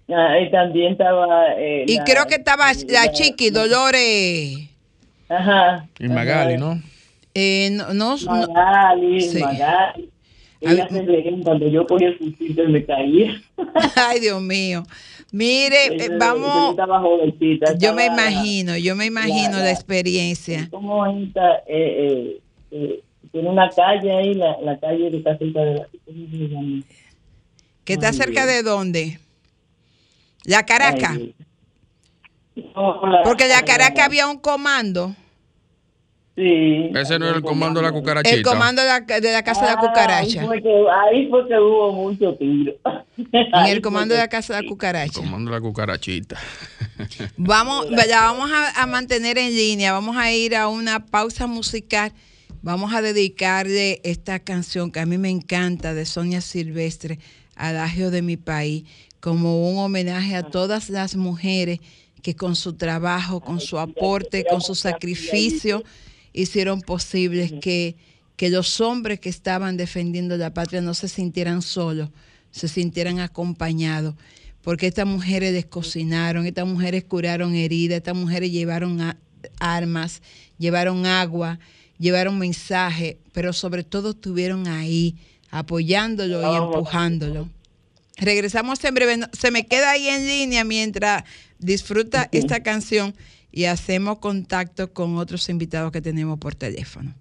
Ah, 0.09 0.39
y 0.41 0.51
también 0.51 0.93
estaba. 0.93 1.55
Eh, 1.59 1.85
y 1.87 1.99
creo 2.01 2.27
que 2.27 2.37
estaba 2.37 2.73
la, 2.89 3.13
Chiqui, 3.13 3.51
Dolores. 3.51 4.69
Ajá. 5.29 5.89
Y 5.99 6.09
Magali, 6.09 6.57
¿no? 6.59 6.81
Eh, 7.35 7.71
no, 7.71 7.93
no, 7.93 8.17
Magali, 8.17 9.21
sí. 9.21 9.39
Magali. 9.41 10.11
Ella 10.73 10.89
se 10.89 11.43
cuando 11.43 11.69
yo 11.69 11.87
ponía 11.87 12.09
el 12.09 12.19
fusil 12.19 12.69
me 12.69 12.85
caía. 12.85 13.41
Ay, 13.97 14.21
Dios 14.21 14.41
mío. 14.41 14.83
Mire, 15.33 16.05
eh, 16.05 16.11
vamos. 16.19 16.77
yo 17.79 17.95
me 17.95 18.07
imagino, 18.07 18.77
yo 18.77 18.95
me 18.95 19.07
imagino 19.07 19.59
la, 19.59 19.71
experiencia. 19.71 20.69
Como 20.71 21.05
esta, 21.07 21.63
eh, 21.67 22.41
eh, 22.71 23.03
tiene 23.33 23.49
una 23.49 23.69
calle 23.69 24.13
ahí, 24.13 24.35
la, 24.35 24.57
la 24.63 24.79
calle 24.79 25.11
que 25.11 25.17
está 25.19 25.37
cerca 25.37 25.61
de 25.63 25.75
la. 25.75 25.89
¿Que 27.85 27.93
está 27.93 28.13
cerca 28.13 28.47
de 28.47 28.63
dónde? 28.63 29.19
La 30.45 30.65
Caracas. 30.65 31.19
Porque 33.25 33.49
la 33.49 33.63
Caracas 33.63 34.07
había 34.07 34.29
un 34.29 34.39
comando 34.39 35.15
Sí. 36.37 36.91
Ese 36.95 37.19
no 37.19 37.31
es 37.31 37.37
el 37.37 37.43
comando 37.43 37.81
de 37.81 37.87
la 37.87 37.93
cucarachita. 37.93 38.37
El 38.37 38.43
comando 38.43 38.83
de 38.83 38.89
la, 38.89 39.01
de 39.01 39.33
la 39.33 39.43
casa 39.43 39.63
de 39.63 39.73
la 39.73 39.79
cucaracha. 39.79 40.41
Ahí 40.43 40.47
fue, 40.47 40.63
que, 40.63 40.85
ahí 40.93 41.29
fue 41.31 41.49
que 41.49 41.59
hubo 41.59 41.93
mucho 41.93 42.35
tiro. 42.35 42.75
En 43.17 43.67
el 43.67 43.81
comando 43.81 44.15
de 44.15 44.21
la 44.21 44.29
casa 44.29 44.55
de 44.55 44.63
la 44.63 44.69
cucaracha. 44.69 45.21
El 45.21 45.25
comando 45.25 45.51
de 45.51 45.57
la 45.57 45.63
cucarachita. 45.63 46.37
Vamos, 47.39 47.87
ya 48.07 48.21
vamos 48.21 48.51
a, 48.53 48.83
a, 48.83 48.87
mantener 48.87 49.39
en 49.39 49.55
línea, 49.55 49.93
vamos 49.93 50.17
a 50.17 50.31
ir 50.33 50.55
a 50.55 50.69
una 50.69 51.07
pausa 51.07 51.47
musical. 51.47 52.13
Vamos 52.61 52.93
a 52.93 53.01
dedicarle 53.01 54.01
esta 54.05 54.39
canción 54.39 54.91
que 54.91 55.01
a 55.01 55.07
mí 55.07 55.17
me 55.17 55.31
encanta 55.31 55.95
de 55.95 56.05
Sonia 56.05 56.41
Silvestre, 56.43 57.19
Adagio 57.55 58.11
de 58.11 58.23
mi 58.23 58.37
país, 58.37 58.85
como 59.21 59.71
un 59.71 59.79
homenaje 59.79 60.37
a 60.37 60.43
todas 60.43 60.91
las 60.91 61.17
mujeres 61.17 61.81
que 62.23 62.35
con 62.35 62.57
su 62.57 62.75
trabajo, 62.75 63.41
con 63.41 63.61
su 63.61 63.79
aporte, 63.79 64.45
con 64.51 64.61
su 64.61 64.75
sacrificio, 64.75 65.85
hicieron 66.37 66.81
posible 66.81 67.59
que, 67.61 67.97
que 68.37 68.51
los 68.51 68.81
hombres 68.81 69.19
que 69.19 69.29
estaban 69.29 69.77
defendiendo 69.77 70.37
la 70.37 70.55
patria 70.55 70.81
no 70.81 70.95
se 70.95 71.09
sintieran 71.09 71.63
solos, 71.63 72.11
se 72.51 72.69
sintieran 72.69 73.19
acompañados 73.19 74.15
porque 74.67 74.89
estas 74.89 75.07
mujeres 75.07 75.53
descocinaron, 75.53 76.45
estas 76.45 76.67
mujeres 76.67 77.05
curaron 77.05 77.55
heridas, 77.55 77.99
estas 77.99 78.17
mujeres 78.17 78.51
llevaron 78.51 79.15
armas, 79.61 80.23
llevaron 80.59 81.07
agua, 81.07 81.61
llevaron 82.01 82.37
mensaje, 82.37 83.19
pero 83.33 83.53
sobre 83.53 83.85
todo 83.85 84.11
estuvieron 84.11 84.67
ahí 84.67 85.15
apoyándolo 85.53 86.53
y 86.53 86.57
empujándolo. 86.57 87.49
Regresamos 88.17 88.83
en 88.83 88.95
breve. 88.97 89.21
Se 89.35 89.53
me 89.53 89.67
queda 89.67 89.93
ahí 89.93 90.09
en 90.09 90.27
línea 90.27 90.65
mientras 90.65 91.23
disfruta 91.61 92.29
esta 92.33 92.65
canción 92.65 93.15
y 93.57 93.65
hacemos 93.65 94.19
contacto 94.19 94.93
con 94.93 95.17
otros 95.17 95.49
invitados 95.49 95.91
que 95.91 96.03
tenemos 96.03 96.39
por 96.39 96.55
teléfono. 96.55 97.15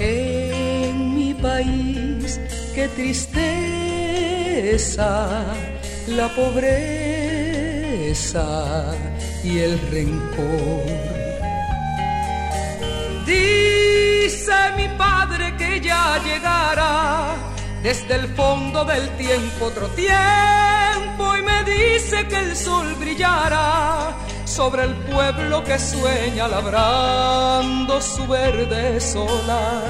En 0.00 1.14
mi 1.14 1.34
país, 1.34 2.40
qué 2.74 2.88
tristeza 2.88 3.44
la 6.08 6.34
pobreza 6.34 6.94
y 9.44 9.58
el 9.58 9.78
rencor. 9.90 11.23
Dice 13.26 14.52
mi 14.76 14.88
padre 14.98 15.56
que 15.56 15.80
ya 15.80 16.20
llegará 16.22 17.34
desde 17.82 18.14
el 18.16 18.28
fondo 18.34 18.84
del 18.84 19.08
tiempo 19.16 19.66
otro 19.66 19.88
tiempo 19.88 21.36
y 21.38 21.42
me 21.42 21.64
dice 21.64 22.26
que 22.28 22.36
el 22.36 22.54
sol 22.54 22.94
brillará 22.98 24.14
sobre 24.44 24.84
el 24.84 24.94
pueblo 24.94 25.64
que 25.64 25.78
sueña 25.78 26.48
labrando 26.48 28.00
su 28.00 28.26
verde 28.26 29.00
solar. 29.00 29.84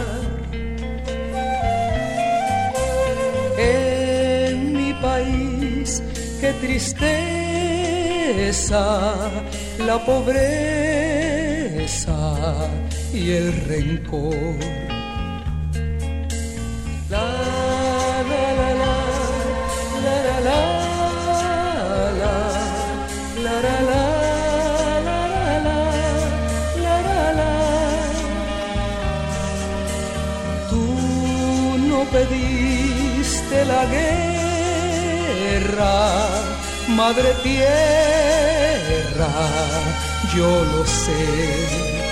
En 3.59 4.73
mi 4.73 4.93
país, 4.95 6.03
qué 6.41 6.53
tristeza, 6.55 7.21
la 9.87 10.05
pobreza 10.05 10.95
y 13.15 13.31
el 13.31 13.53
rencor. 13.69 14.35
La, 17.09 17.23
la, 18.31 18.55
la, 18.59 18.75
la, 18.81 18.95
la, 20.05 20.17
la, 20.25 20.41
la, 20.41 20.73
la, 23.41 23.61
la, 23.61 23.83
la, 23.83 24.15
pediste 32.15 33.59
la 33.65 33.83
guerra, 35.57 35.95
madre 36.89 37.31
tierra, 37.43 37.73
yo 40.35 40.49
lo 40.73 40.87
sé. 40.87 42.04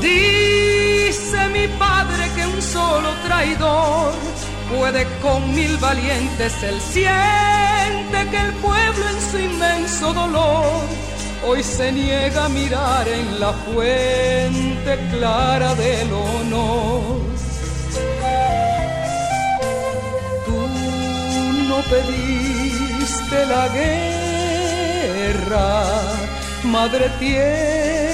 Dice 0.00 1.48
mi 1.48 1.66
padre 1.78 2.22
que 2.34 2.46
un 2.46 2.62
solo 2.62 3.10
traidor 3.26 4.12
puede 4.74 5.06
con 5.20 5.54
mil 5.54 5.76
valientes, 5.78 6.62
él 6.62 6.80
siente 6.80 8.18
que 8.30 8.40
el 8.46 8.52
pueblo 8.54 9.08
en 9.08 9.20
su 9.30 9.38
inmenso 9.38 10.12
dolor 10.12 10.82
hoy 11.46 11.62
se 11.62 11.92
niega 11.92 12.46
a 12.46 12.48
mirar 12.48 13.08
en 13.08 13.40
la 13.40 13.52
fuente 13.52 14.98
clara 15.10 15.74
del 15.74 16.12
honor. 16.12 17.20
pediste 21.90 23.38
la 23.46 23.68
guerra, 23.78 25.68
madre 26.64 27.10
tierra, 27.18 28.09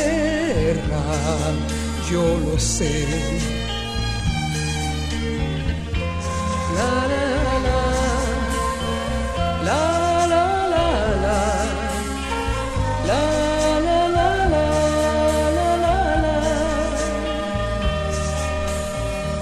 yo 2.10 2.24
lo 2.38 2.58
sé. 2.58 3.06
La, 6.74 7.06
la, 7.08 7.26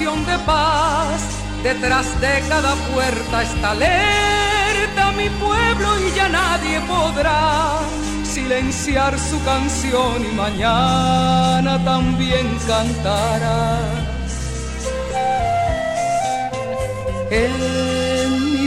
De 0.00 0.38
paz, 0.46 1.20
detrás 1.62 2.18
de 2.22 2.42
cada 2.48 2.74
puerta 2.90 3.42
está 3.42 3.72
alerta 3.72 5.12
mi 5.12 5.28
pueblo 5.28 5.88
y 5.98 6.10
ya 6.16 6.26
nadie 6.30 6.80
podrá 6.80 7.80
silenciar 8.24 9.18
su 9.18 9.44
canción 9.44 10.24
y 10.24 10.34
mañana 10.34 11.84
también 11.84 12.46
cantará. 12.66 13.78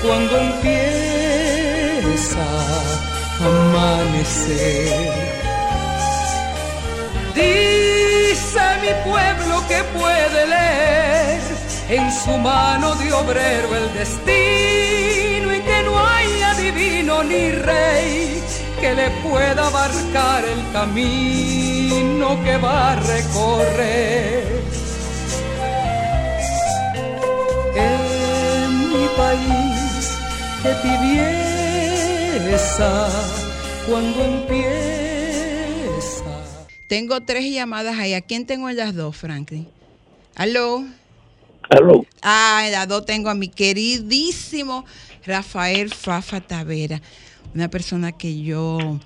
Cuando 0.03 0.39
empieza 0.39 0.85
amanecer. 3.41 5.13
Dice 7.35 8.61
mi 8.83 8.93
pueblo 9.11 9.67
que 9.69 9.83
puede 9.99 10.47
leer 10.47 11.04
en 11.89 12.13
su 12.13 12.37
mano 12.39 12.95
de 12.97 13.13
obrero 13.13 13.77
el 13.77 13.93
destino 13.95 15.55
y 15.55 15.61
que 15.61 15.83
no 15.85 16.07
hay 16.07 16.43
adivino 16.43 17.23
ni 17.25 17.51
rey 17.51 18.43
que 18.81 18.95
le 18.95 19.11
pueda 19.23 19.67
abarcar 19.67 20.45
el 20.45 20.73
camino 20.73 22.43
que 22.45 22.57
va 22.57 22.93
a 22.93 22.97
recorrer 22.97 24.55
país 29.17 30.19
que 30.63 30.73
tibieza 32.43 32.91
cuando 33.89 34.25
empieza. 34.25 34.65
Tengo 36.89 37.21
tres 37.23 37.45
llamadas 37.53 37.99
ahí. 37.99 38.15
¿A 38.15 38.21
quién 38.21 38.47
tengo 38.47 38.69
en 38.69 38.77
las 38.77 38.95
dos, 38.95 39.17
Franklin? 39.17 39.69
¿Aló? 40.35 40.85
¿Aló? 41.75 42.07
Ah, 42.23 42.87
dos 42.87 43.05
tengo 43.05 43.29
a 43.29 43.35
mi 43.35 43.49
queridísimo 43.49 44.85
Rafael 45.27 45.93
Fafa 45.93 46.41
Tavera, 46.41 47.03
una 47.53 47.69
persona 47.69 48.13
que 48.13 48.43
yo 48.43 49.01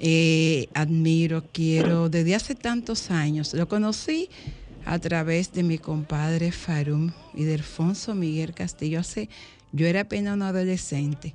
eh, 0.00 0.68
admiro, 0.74 1.44
quiero 1.52 2.08
desde 2.08 2.34
hace 2.34 2.54
tantos 2.56 3.12
años. 3.12 3.54
Lo 3.54 3.68
conocí 3.68 4.30
a 4.84 4.98
través 4.98 5.52
de 5.52 5.62
mi 5.62 5.78
compadre 5.78 6.50
Farum 6.50 7.12
y 7.34 7.44
de 7.44 7.54
Alfonso 7.54 8.16
Miguel 8.16 8.52
Castillo. 8.52 9.00
Yo 9.70 9.86
era 9.86 10.00
apenas 10.00 10.34
un 10.34 10.42
adolescente 10.42 11.34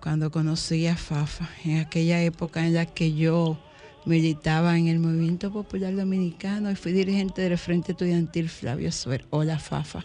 cuando 0.00 0.30
conocí 0.30 0.86
a 0.86 0.96
Fafa, 0.96 1.48
en 1.64 1.78
aquella 1.78 2.22
época 2.22 2.66
en 2.66 2.74
la 2.74 2.84
que 2.84 3.14
yo 3.14 3.58
militaba 4.04 4.76
en 4.76 4.88
el 4.88 4.98
Movimiento 4.98 5.50
Popular 5.50 5.94
Dominicano 5.94 6.70
y 6.70 6.76
fui 6.76 6.92
dirigente 6.92 7.42
del 7.42 7.58
Frente 7.58 7.92
Estudiantil 7.92 8.48
Flavio 8.48 8.92
Suer. 8.92 9.24
Hola, 9.30 9.58
Fafa. 9.58 10.04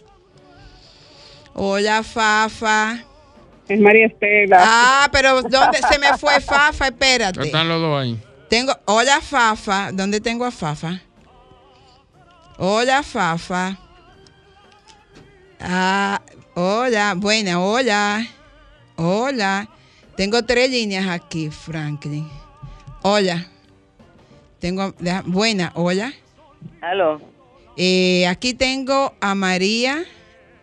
Hola, 1.54 2.02
Fafa. 2.02 3.04
Es 3.68 3.80
María 3.80 4.06
Estela. 4.06 4.58
Ah, 4.60 5.08
pero 5.12 5.42
¿dónde 5.42 5.78
se 5.88 5.98
me 5.98 6.16
fue 6.18 6.40
Fafa? 6.40 6.86
Espérate. 6.86 7.42
Están 7.42 7.68
los 7.68 7.80
dos 7.80 8.00
ahí. 8.00 8.18
Tengo, 8.48 8.72
hola, 8.86 9.20
Fafa. 9.20 9.92
¿Dónde 9.92 10.20
tengo 10.20 10.44
a 10.44 10.50
Fafa? 10.50 11.00
Hola, 12.58 13.02
Fafa. 13.02 13.78
Ah, 15.60 16.20
hola, 16.54 17.14
buena, 17.16 17.60
hola. 17.60 18.26
Hola. 18.96 19.68
Tengo 20.16 20.42
tres 20.44 20.70
líneas 20.70 21.06
aquí, 21.08 21.50
Franklin. 21.50 22.28
Hola. 23.02 23.46
Tengo, 24.60 24.94
buena, 25.24 25.72
hola. 25.74 26.12
Aló. 26.82 27.20
Eh, 27.76 28.26
aquí 28.26 28.52
tengo 28.52 29.14
a 29.20 29.34
María. 29.34 30.04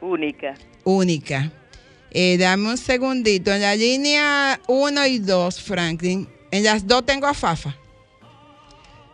Única. 0.02 0.56
Única. 0.84 1.52
Eh, 2.12 2.38
dame 2.38 2.70
un 2.70 2.78
segundito. 2.78 3.52
En 3.52 3.62
la 3.62 3.76
línea 3.76 4.60
1 4.68 5.08
y 5.08 5.20
2, 5.20 5.62
Franklin. 5.62 6.30
En 6.52 6.64
las 6.64 6.86
dos 6.86 7.06
tengo 7.06 7.28
a 7.28 7.34
Fafa. 7.34 7.76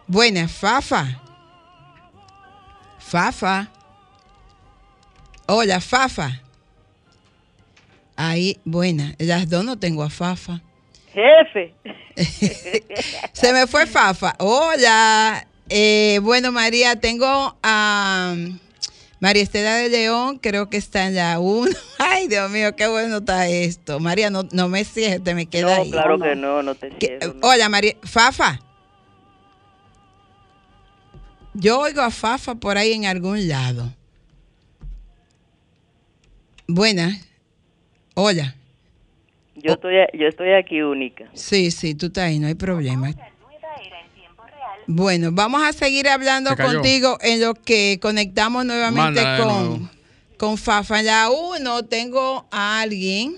Buena, 0.06 0.48
Fafa. 0.48 1.22
Fafa. 3.00 3.72
Hola, 5.48 5.80
Fafa. 5.80 6.41
Ahí, 8.15 8.60
buena. 8.65 9.15
Las 9.17 9.50
dos 9.50 9.63
no 9.63 9.80
tengo 9.80 10.04
a 10.04 10.10
Fafa. 10.10 10.62
Jefe. 11.13 11.73
Se 13.34 13.54
me 13.54 13.67
fue 13.67 13.86
Fafa. 13.86 14.36
Hola. 14.39 15.47
Eh, 15.69 16.19
bueno, 16.21 16.52
María, 16.52 16.99
tengo 16.99 17.58
a 17.63 18.36
María 19.19 19.43
Estela 19.43 19.76
de 19.76 19.89
León, 19.89 20.38
creo 20.38 20.69
que 20.69 20.78
está 20.78 21.08
en 21.08 21.15
la 21.15 21.39
1. 21.39 21.71
Ay, 21.99 22.28
Dios 22.28 22.49
mío, 22.52 22.76
qué 22.76 22.88
bueno 22.88 23.17
está 23.17 23.47
esto. 23.47 23.99
María, 23.99 24.30
no, 24.30 24.43
no 24.52 24.67
me 24.67 24.84
cierres, 24.84 25.23
te 25.23 25.34
me 25.34 25.45
queda 25.45 25.78
ahí. 25.78 25.91
Claro 25.91 26.19
que 26.19 26.36
no, 26.36 26.62
no 26.62 26.76
te 26.76 26.91
cierro. 26.99 27.36
Hola, 27.41 27.69
María. 27.69 27.95
Fafa. 28.04 28.60
Yo 31.54 31.80
oigo 31.80 32.02
a 32.02 32.12
Fafa 32.12 32.56
por 32.56 32.78
ahí 32.78 32.93
en 32.93 33.06
algún 33.06 33.47
lado. 33.47 33.93
Buena. 36.67 37.17
Hola. 38.15 38.56
Yo 39.56 39.74
estoy, 39.74 39.94
yo 40.13 40.28
estoy 40.28 40.54
aquí 40.54 40.82
única. 40.82 41.26
Sí, 41.34 41.72
sí, 41.72 41.96
tú 41.96 42.08
estás 42.08 42.26
ahí, 42.26 42.39
no 42.39 42.48
hay 42.48 42.56
problema. 42.56 43.12
Bueno, 44.88 45.30
vamos 45.32 45.63
a 45.63 45.72
seguir 45.72 46.10
hablando 46.10 46.56
contigo 46.58 47.18
en 47.22 47.39
lo 47.39 47.54
que 47.54 48.00
conectamos 48.02 48.66
nuevamente 48.66 49.22
con, 49.39 49.89
con 50.38 50.58
Fafa. 50.58 51.00
En 51.00 51.06
la 51.06 51.30
1 51.30 51.86
tengo 51.86 52.46
a 52.52 52.82
alguien. 52.82 53.38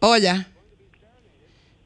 Hola. 0.00 0.48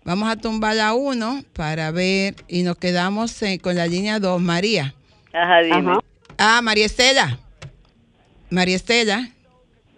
Vamos 0.05 0.29
a 0.31 0.37
tumbar 0.37 0.77
la 0.77 0.95
1 0.95 1.45
para 1.53 1.91
ver 1.91 2.37
y 2.47 2.63
nos 2.63 2.77
quedamos 2.77 3.39
con 3.61 3.75
la 3.75 3.87
línea 3.87 4.19
2. 4.19 4.41
María. 4.41 4.95
Ajá, 5.33 5.61
dime. 5.63 5.99
Ah, 6.39 6.61
María 6.63 6.87
Estela. 6.87 7.39
María 8.51 8.77
Estela. 8.77 9.31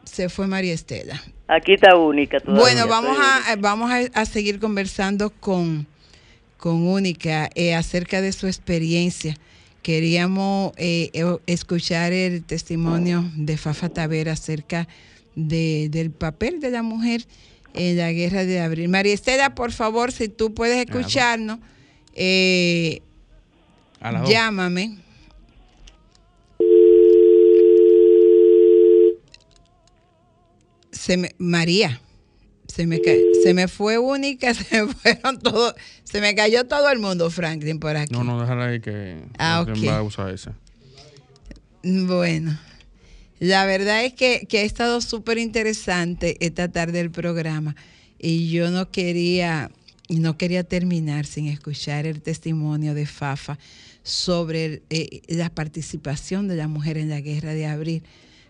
Se 0.04 0.28
fue 0.28 0.46
María 0.46 0.72
Estela. 0.72 1.20
Aquí 1.48 1.74
está 1.74 1.96
única. 1.96 2.38
bueno, 2.44 2.88
vamos 2.88 3.16
a, 3.20 3.56
vamos 3.56 3.90
a 4.12 4.24
seguir 4.24 4.58
conversando 4.58 5.30
con 5.30 5.86
con 6.56 6.86
Única 6.86 7.50
eh, 7.54 7.74
acerca 7.74 8.20
de 8.20 8.32
su 8.32 8.46
experiencia. 8.46 9.36
Queríamos 9.82 10.72
eh, 10.76 11.10
escuchar 11.46 12.12
el 12.12 12.42
testimonio 12.42 13.24
de 13.36 13.56
Fafa 13.56 13.88
Tavera 13.88 14.32
acerca 14.32 14.88
del 15.36 16.10
papel 16.10 16.60
de 16.60 16.70
la 16.70 16.82
mujer 16.82 17.24
en 17.72 17.98
la 17.98 18.10
guerra 18.10 18.44
de 18.44 18.60
abril. 18.60 18.88
María 18.88 19.14
Estela, 19.14 19.54
por 19.54 19.70
favor, 19.70 20.10
si 20.10 20.28
tú 20.28 20.54
puedes 20.54 20.84
escucharnos, 20.84 21.60
eh, 22.14 23.00
llámame. 24.26 24.98
Se 31.06 31.16
me, 31.16 31.36
María 31.38 32.00
se 32.66 32.86
me, 32.86 33.00
se 33.42 33.54
me 33.54 33.68
fue 33.68 33.96
única, 33.98 34.52
se 34.54 34.82
me 34.82 34.92
fueron 34.92 35.38
todos, 35.38 35.74
se 36.02 36.20
me 36.20 36.34
cayó 36.34 36.64
todo 36.64 36.90
el 36.90 36.98
mundo, 36.98 37.30
Franklin, 37.30 37.78
por 37.78 37.96
aquí. 37.96 38.12
No, 38.12 38.24
no, 38.24 38.40
déjala 38.40 38.66
ahí 38.66 38.80
que 38.80 39.22
ah, 39.38 39.64
va 39.88 39.98
a 39.98 40.02
usar 40.02 40.30
esa. 40.30 40.52
Bueno, 41.82 42.58
la 43.38 43.64
verdad 43.66 44.04
es 44.04 44.14
que, 44.14 44.46
que 44.48 44.58
ha 44.58 44.62
estado 44.62 45.00
súper 45.00 45.38
interesante 45.38 46.36
esta 46.44 46.68
tarde 46.68 47.00
el 47.00 47.12
programa 47.12 47.76
y 48.18 48.50
yo 48.50 48.70
no 48.70 48.90
quería, 48.90 49.70
no 50.08 50.36
quería 50.36 50.64
terminar 50.64 51.26
sin 51.26 51.46
escuchar 51.46 52.06
el 52.06 52.20
testimonio 52.20 52.94
de 52.94 53.06
Fafa 53.06 53.58
sobre 54.02 54.82
eh, 54.90 55.22
la 55.28 55.50
participación 55.50 56.48
de 56.48 56.56
la 56.56 56.66
mujer 56.66 56.96
en 56.98 57.10
la 57.10 57.20
guerra 57.20 57.54
de 57.54 57.66
abril 57.66 58.02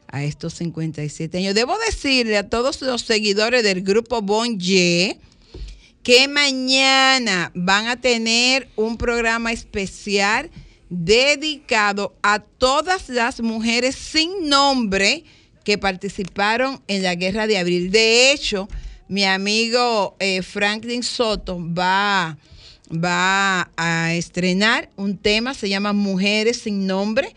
a 0.09 0.25
estos 0.25 0.55
57 0.55 1.39
años. 1.39 1.55
Debo 1.55 1.77
decirle 1.87 2.37
a 2.37 2.49
todos 2.49 2.81
los 2.83 3.03
seguidores 3.03 3.63
del 3.63 3.83
grupo 3.83 4.23
Bon 4.23 4.59
que 4.59 6.29
mañana 6.29 7.51
van 7.55 7.89
a 7.89 8.01
tener 8.01 8.69
un 8.77 8.97
programa 8.97 9.53
especial 9.53 10.51
dedicado 10.89 12.15
a 12.23 12.39
todas 12.39 13.09
las 13.09 13.41
mujeres 13.41 13.97
sin 13.97 14.49
nombre 14.49 15.25
que 15.65 15.79
participaron 15.79 16.81
en 16.87 17.03
la 17.03 17.17
guerra 17.17 17.49
de 17.49 17.59
abril. 17.59 17.91
De 17.91 18.31
hecho, 18.31 18.69
mi 19.09 19.25
amigo 19.25 20.17
eh, 20.21 20.43
Franklin 20.43 21.03
Soto 21.03 21.59
va, 21.61 22.39
va 22.89 23.71
a 23.77 24.15
estrenar 24.15 24.89
un 24.95 25.19
tema, 25.19 25.55
se 25.55 25.69
llama 25.69 25.93
Mujeres 25.93 26.59
sin 26.59 26.87
nombre 26.87 27.35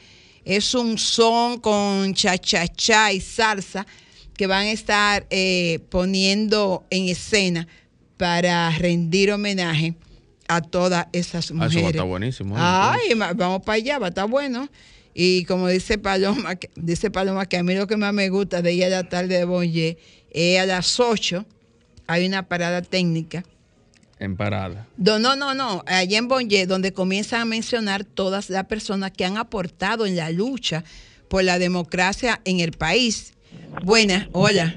es 0.49 0.73
un 0.73 0.97
son 0.97 1.59
con 1.59 2.15
cha-cha-cha 2.15 3.13
y 3.13 3.21
salsa 3.21 3.85
que 4.35 4.47
van 4.47 4.65
a 4.65 4.71
estar 4.71 5.27
eh, 5.29 5.79
poniendo 5.89 6.87
en 6.89 7.07
escena 7.07 7.67
para 8.17 8.71
rendir 8.71 9.31
homenaje 9.31 9.93
a 10.47 10.61
todas 10.61 11.05
esas 11.13 11.51
mujeres. 11.51 11.75
Ah, 11.75 11.77
eso 11.77 11.81
va 11.81 11.87
a 11.87 11.91
estar 11.91 12.07
buenísimo. 12.07 12.55
Ay, 12.57 13.13
vamos 13.35 13.61
para 13.61 13.75
allá, 13.75 13.99
va 13.99 14.07
a 14.07 14.09
estar 14.09 14.27
bueno. 14.27 14.67
Y 15.13 15.45
como 15.45 15.67
dice 15.67 15.99
Paloma, 15.99 16.57
dice 16.75 17.11
Paloma 17.11 17.45
que 17.45 17.57
a 17.57 17.63
mí 17.63 17.75
lo 17.75 17.85
que 17.85 17.97
más 17.97 18.13
me 18.13 18.29
gusta 18.29 18.63
de 18.63 18.73
ir 18.73 18.85
a 18.85 18.89
la 18.89 19.03
tarde 19.07 19.37
de 19.37 19.45
Bonje 19.45 19.99
es 20.31 20.59
a 20.59 20.65
las 20.65 20.99
8 20.99 21.45
hay 22.07 22.25
una 22.25 22.47
parada 22.47 22.81
técnica 22.81 23.43
en 24.19 24.35
parada. 24.35 24.87
No, 24.97 25.17
no, 25.17 25.35
no, 25.35 25.53
no. 25.53 25.83
Allí 25.87 26.15
en 26.15 26.27
Bonje, 26.27 26.65
donde 26.65 26.93
comienzan 26.93 27.41
a 27.41 27.45
mencionar 27.45 28.03
todas 28.03 28.49
las 28.49 28.65
personas 28.65 29.11
que 29.11 29.25
han 29.25 29.37
aportado 29.37 30.05
en 30.05 30.15
la 30.15 30.29
lucha 30.29 30.83
por 31.29 31.43
la 31.43 31.57
democracia 31.59 32.41
en 32.45 32.59
el 32.59 32.71
país. 32.71 33.33
Buena, 33.83 34.29
hola. 34.33 34.75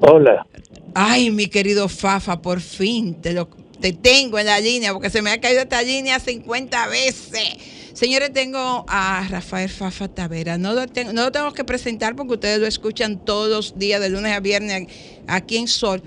Hola. 0.00 0.46
Ay, 0.94 1.30
mi 1.30 1.48
querido 1.48 1.88
Fafa, 1.88 2.40
por 2.40 2.60
fin 2.60 3.20
te 3.20 3.32
lo 3.32 3.48
te 3.80 3.92
tengo 3.92 4.38
en 4.38 4.46
la 4.46 4.58
línea 4.58 4.92
porque 4.92 5.10
se 5.10 5.20
me 5.20 5.30
ha 5.30 5.40
caído 5.40 5.60
esta 5.60 5.82
línea 5.82 6.18
50 6.18 6.88
veces. 6.88 7.56
Señores, 7.92 8.32
tengo 8.32 8.84
a 8.88 9.26
Rafael 9.28 9.70
Fafa 9.70 10.08
Tavera. 10.08 10.58
No 10.58 10.74
lo, 10.74 10.86
tengo, 10.86 11.12
no 11.12 11.24
lo 11.24 11.32
tengo 11.32 11.52
que 11.52 11.64
presentar 11.64 12.14
porque 12.14 12.34
ustedes 12.34 12.58
lo 12.58 12.66
escuchan 12.66 13.24
todos 13.24 13.48
los 13.48 13.78
días, 13.78 14.00
de 14.00 14.10
lunes 14.10 14.32
a 14.32 14.40
viernes, 14.40 14.88
aquí 15.26 15.56
en 15.56 15.68
Sol. 15.68 16.02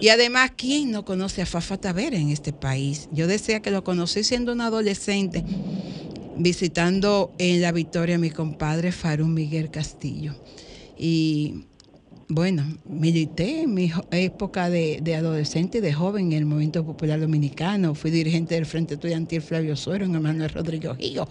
Y 0.00 0.08
además, 0.08 0.52
¿quién 0.56 0.90
no 0.90 1.04
conoce 1.04 1.42
a 1.42 1.46
Fafa 1.46 1.76
Tavera 1.76 2.16
en 2.16 2.30
este 2.30 2.52
país? 2.52 3.08
Yo 3.12 3.26
decía 3.26 3.60
que 3.60 3.70
lo 3.70 3.84
conocí 3.84 4.24
siendo 4.24 4.52
un 4.52 4.60
adolescente, 4.60 5.44
visitando 6.36 7.32
en 7.38 7.60
La 7.60 7.72
Victoria 7.72 8.16
a 8.16 8.18
mi 8.18 8.30
compadre 8.30 8.92
Farún 8.92 9.34
Miguel 9.34 9.70
Castillo. 9.70 10.34
Y 10.96 11.66
bueno, 12.28 12.64
milité 12.84 13.62
en 13.62 13.72
mi 13.72 13.90
época 14.10 14.68
de, 14.68 15.14
adolescente 15.16 15.78
y 15.78 15.80
de 15.80 15.94
joven 15.94 16.32
en 16.32 16.38
el 16.38 16.44
Movimiento 16.44 16.84
Popular 16.84 17.18
Dominicano. 17.18 17.94
Fui 17.94 18.10
dirigente 18.10 18.54
del 18.54 18.66
Frente 18.66 18.94
Estudiantil 18.94 19.40
Flavio 19.40 19.76
Suero 19.76 20.04
en 20.04 20.20
Manuel 20.20 20.50
Rodríguez 20.50 20.92
Higo. 20.98 21.28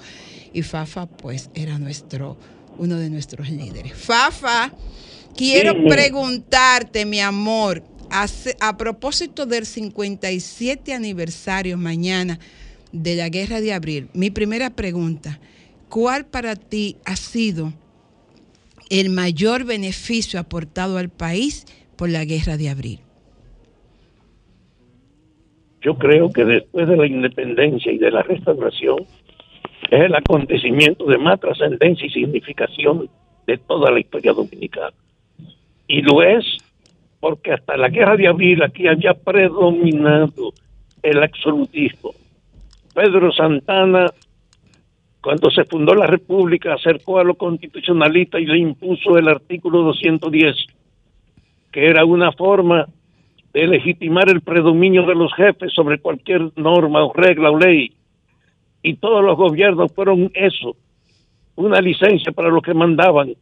Y 0.53 0.63
Fafa, 0.63 1.05
pues, 1.05 1.51
era 1.53 1.77
nuestro, 1.77 2.37
uno 2.79 2.95
de 2.97 3.09
nuestros 3.09 3.49
líderes. 3.49 3.93
Fafa, 3.93 4.73
quiero 5.35 5.73
preguntarte, 5.87 7.05
mi 7.05 7.19
amor, 7.19 7.83
a 8.11 8.77
propósito 8.77 9.45
del 9.45 9.65
57 9.65 10.93
aniversario 10.93 11.77
mañana 11.77 12.39
de 12.91 13.15
la 13.15 13.29
Guerra 13.29 13.61
de 13.61 13.73
Abril, 13.73 14.07
mi 14.13 14.31
primera 14.31 14.69
pregunta, 14.71 15.39
¿cuál 15.89 16.25
para 16.25 16.55
ti 16.55 16.97
ha 17.05 17.15
sido 17.15 17.73
el 18.89 19.09
mayor 19.09 19.65
beneficio 19.65 20.39
aportado 20.39 20.97
al 20.97 21.09
país 21.09 21.65
por 21.95 22.09
la 22.09 22.25
Guerra 22.25 22.57
de 22.57 22.69
Abril? 22.69 22.99
Yo 25.81 25.97
creo 25.97 26.31
que 26.31 26.43
después 26.43 26.87
de 26.87 26.97
la 26.97 27.05
independencia 27.05 27.91
y 27.91 27.97
de 27.97 28.11
la 28.11 28.23
restauración 28.23 29.05
es 29.91 30.01
el 30.01 30.15
acontecimiento 30.15 31.05
de 31.05 31.17
más 31.17 31.39
trascendencia 31.39 32.05
y 32.05 32.09
significación 32.09 33.09
de 33.45 33.57
toda 33.57 33.91
la 33.91 33.99
historia 33.99 34.33
dominicana. 34.33 34.93
Y 35.87 36.01
lo 36.01 36.21
es 36.21 36.45
porque 37.19 37.53
hasta 37.53 37.77
la 37.77 37.89
guerra 37.89 38.15
de 38.15 38.27
abril 38.27 38.63
aquí 38.63 38.87
había 38.87 39.13
predominado 39.13 40.53
el 41.01 41.23
absolutismo. 41.23 42.11
Pedro 42.93 43.31
Santana, 43.31 44.07
cuando 45.21 45.49
se 45.51 45.65
fundó 45.65 45.93
la 45.93 46.07
República, 46.07 46.73
acercó 46.73 47.19
a 47.19 47.23
lo 47.23 47.35
constitucionalista 47.35 48.39
y 48.39 48.45
le 48.45 48.57
impuso 48.57 49.17
el 49.17 49.27
artículo 49.27 49.83
210, 49.83 50.55
que 51.71 51.85
era 51.85 52.05
una 52.05 52.31
forma 52.31 52.87
de 53.53 53.67
legitimar 53.67 54.29
el 54.29 54.41
predominio 54.41 55.05
de 55.05 55.15
los 55.15 55.33
jefes 55.33 55.73
sobre 55.73 55.99
cualquier 55.99 56.51
norma 56.55 57.03
o 57.03 57.13
regla 57.13 57.51
o 57.51 57.57
ley. 57.57 57.93
Y 58.83 58.95
todos 58.95 59.23
los 59.23 59.35
gobiernos 59.35 59.91
fueron 59.93 60.31
eso, 60.33 60.75
una 61.55 61.81
licencia 61.81 62.31
para 62.31 62.49
los 62.49 62.61
que 62.61 62.73
mandaban 62.73 63.33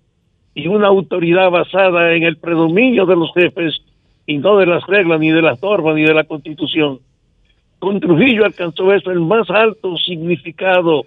y 0.55 0.67
una 0.67 0.87
autoridad 0.87 1.51
basada 1.51 2.13
en 2.13 2.23
el 2.23 2.37
predominio 2.37 3.05
de 3.05 3.15
los 3.17 3.31
jefes 3.33 3.75
y 4.25 4.37
no 4.37 4.57
de 4.57 4.65
las 4.65 4.87
reglas, 4.87 5.19
ni 5.19 5.29
de 5.29 5.41
las 5.41 5.61
normas, 5.61 5.95
ni 5.95 6.03
de 6.03 6.13
la 6.13 6.23
constitución. 6.23 6.99
Con 7.77 7.99
Trujillo 7.99 8.45
alcanzó 8.45 8.91
eso 8.93 9.11
el 9.11 9.19
más 9.19 9.49
alto 9.49 9.97
significado, 9.97 11.05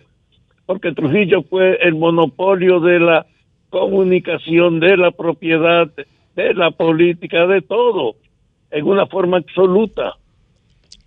porque 0.67 0.93
Trujillo 0.93 1.43
fue 1.43 1.79
el 1.81 1.95
monopolio 1.95 2.79
de 2.79 3.01
la 3.01 3.27
comunicación, 3.71 4.81
de 4.81 4.97
la 4.99 5.11
propiedad, 5.11 5.91
de 6.37 6.55
la 6.55 6.71
política, 6.71 7.47
de 7.47 7.63
todo, 7.63 8.17
en 8.71 8.87
una 8.87 9.07
forma 9.07 9.39
absoluta. 9.39 10.13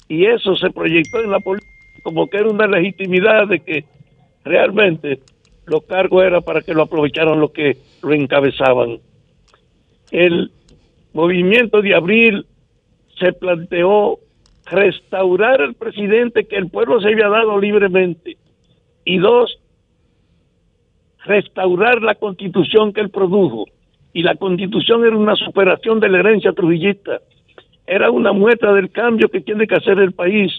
Y 0.10 0.25
eso 0.25 0.56
se 0.56 0.71
proyectó 0.71 1.21
en 1.23 1.32
la 1.32 1.39
política 1.39 1.71
como 2.04 2.27
que 2.27 2.38
era 2.38 2.49
una 2.49 2.65
legitimidad 2.65 3.47
de 3.47 3.60
que 3.60 3.86
realmente 4.43 5.19
los 5.65 5.84
cargos 5.84 6.24
era 6.24 6.41
para 6.41 6.62
que 6.62 6.74
lo 6.74 6.84
aprovecharan 6.84 7.39
los 7.39 7.52
que 7.52 7.78
lo 8.02 8.13
encabezaban. 8.13 9.00
El 10.12 10.52
movimiento 11.13 11.82
de 11.82 11.95
abril 11.95 12.45
se 13.19 13.34
planteó 13.34 14.19
restaurar 14.65 15.62
al 15.62 15.76
presidente 15.76 16.45
que 16.45 16.56
el 16.56 16.69
pueblo 16.69 17.00
se 17.02 17.10
había 17.10 17.28
dado 17.28 17.60
libremente 17.60 18.38
y 19.06 19.17
dos, 19.17 19.60
restaurar 21.26 22.02
la 22.02 22.15
constitución 22.15 22.93
que 22.93 23.02
él 23.02 23.10
produjo. 23.10 23.65
Y 24.13 24.24
la 24.24 24.36
constitución 24.36 25.06
era 25.06 25.15
una 25.15 25.36
superación 25.36 26.00
de 26.00 26.10
la 26.10 26.19
herencia 26.19 26.52
trujillista, 26.52 27.21
era 27.88 28.12
una 28.12 28.34
muestra 28.34 28.74
del 28.74 28.91
cambio 28.91 29.30
que 29.30 29.41
tiene 29.41 29.67
que 29.67 29.76
hacer 29.76 30.00
el 30.00 30.12
país, 30.13 30.52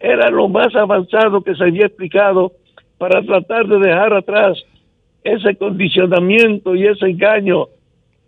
era 0.00 0.30
lo 0.30 0.48
más 0.48 0.74
avanzado 0.74 1.42
que 1.42 1.54
se 1.54 1.62
había 1.62 1.86
explicado 1.86 2.52
para 3.02 3.20
tratar 3.20 3.66
de 3.66 3.80
dejar 3.80 4.14
atrás 4.14 4.64
ese 5.24 5.56
condicionamiento 5.56 6.76
y 6.76 6.86
ese 6.86 7.06
engaño 7.06 7.66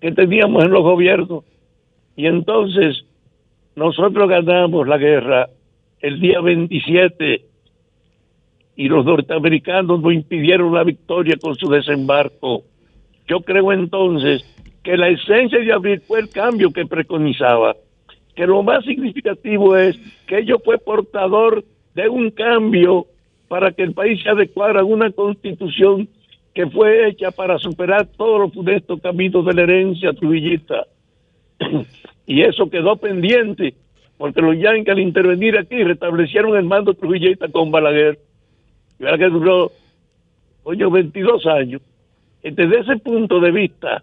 que 0.00 0.10
teníamos 0.10 0.64
en 0.64 0.72
los 0.72 0.82
gobiernos. 0.82 1.44
Y 2.16 2.26
entonces 2.26 3.04
nosotros 3.76 4.28
ganamos 4.28 4.88
la 4.88 4.98
guerra 4.98 5.48
el 6.00 6.18
día 6.20 6.40
27 6.40 7.44
y 8.74 8.88
los 8.88 9.04
norteamericanos 9.04 10.02
nos 10.02 10.12
impidieron 10.12 10.74
la 10.74 10.82
victoria 10.82 11.36
con 11.40 11.54
su 11.54 11.68
desembarco. 11.68 12.64
Yo 13.28 13.42
creo 13.42 13.72
entonces 13.72 14.42
que 14.82 14.96
la 14.96 15.08
esencia 15.08 15.60
de 15.60 15.72
abril 15.72 16.00
fue 16.00 16.18
el 16.18 16.30
cambio 16.30 16.72
que 16.72 16.84
preconizaba, 16.84 17.76
que 18.34 18.44
lo 18.44 18.60
más 18.64 18.84
significativo 18.84 19.76
es 19.76 19.96
que 20.26 20.38
ello 20.38 20.58
fue 20.64 20.78
portador 20.78 21.64
de 21.94 22.08
un 22.08 22.32
cambio 22.32 23.06
para 23.48 23.72
que 23.72 23.82
el 23.82 23.94
país 23.94 24.22
se 24.22 24.30
adecuara 24.30 24.80
a 24.80 24.84
una 24.84 25.10
constitución 25.10 26.08
que 26.54 26.66
fue 26.68 27.08
hecha 27.08 27.30
para 27.30 27.58
superar 27.58 28.06
todos 28.16 28.40
los 28.40 28.52
funestos 28.52 29.00
caminos 29.00 29.44
de 29.44 29.54
la 29.54 29.62
herencia 29.62 30.12
trujillista. 30.12 30.86
y 32.26 32.42
eso 32.42 32.70
quedó 32.70 32.96
pendiente, 32.96 33.74
porque 34.16 34.40
los 34.40 34.56
yankees 34.56 34.92
al 34.92 35.00
intervenir 35.00 35.58
aquí 35.58 35.82
restablecieron 35.82 36.56
el 36.56 36.64
mando 36.64 36.94
trujillista 36.94 37.48
con 37.48 37.70
Balaguer 37.70 38.18
verdad 38.98 39.18
que 39.18 39.30
duró, 39.30 39.72
oye, 40.64 40.86
22 40.86 41.46
años. 41.46 41.82
Desde 42.42 42.80
ese 42.80 42.96
punto 42.98 43.40
de 43.40 43.50
vista, 43.50 44.02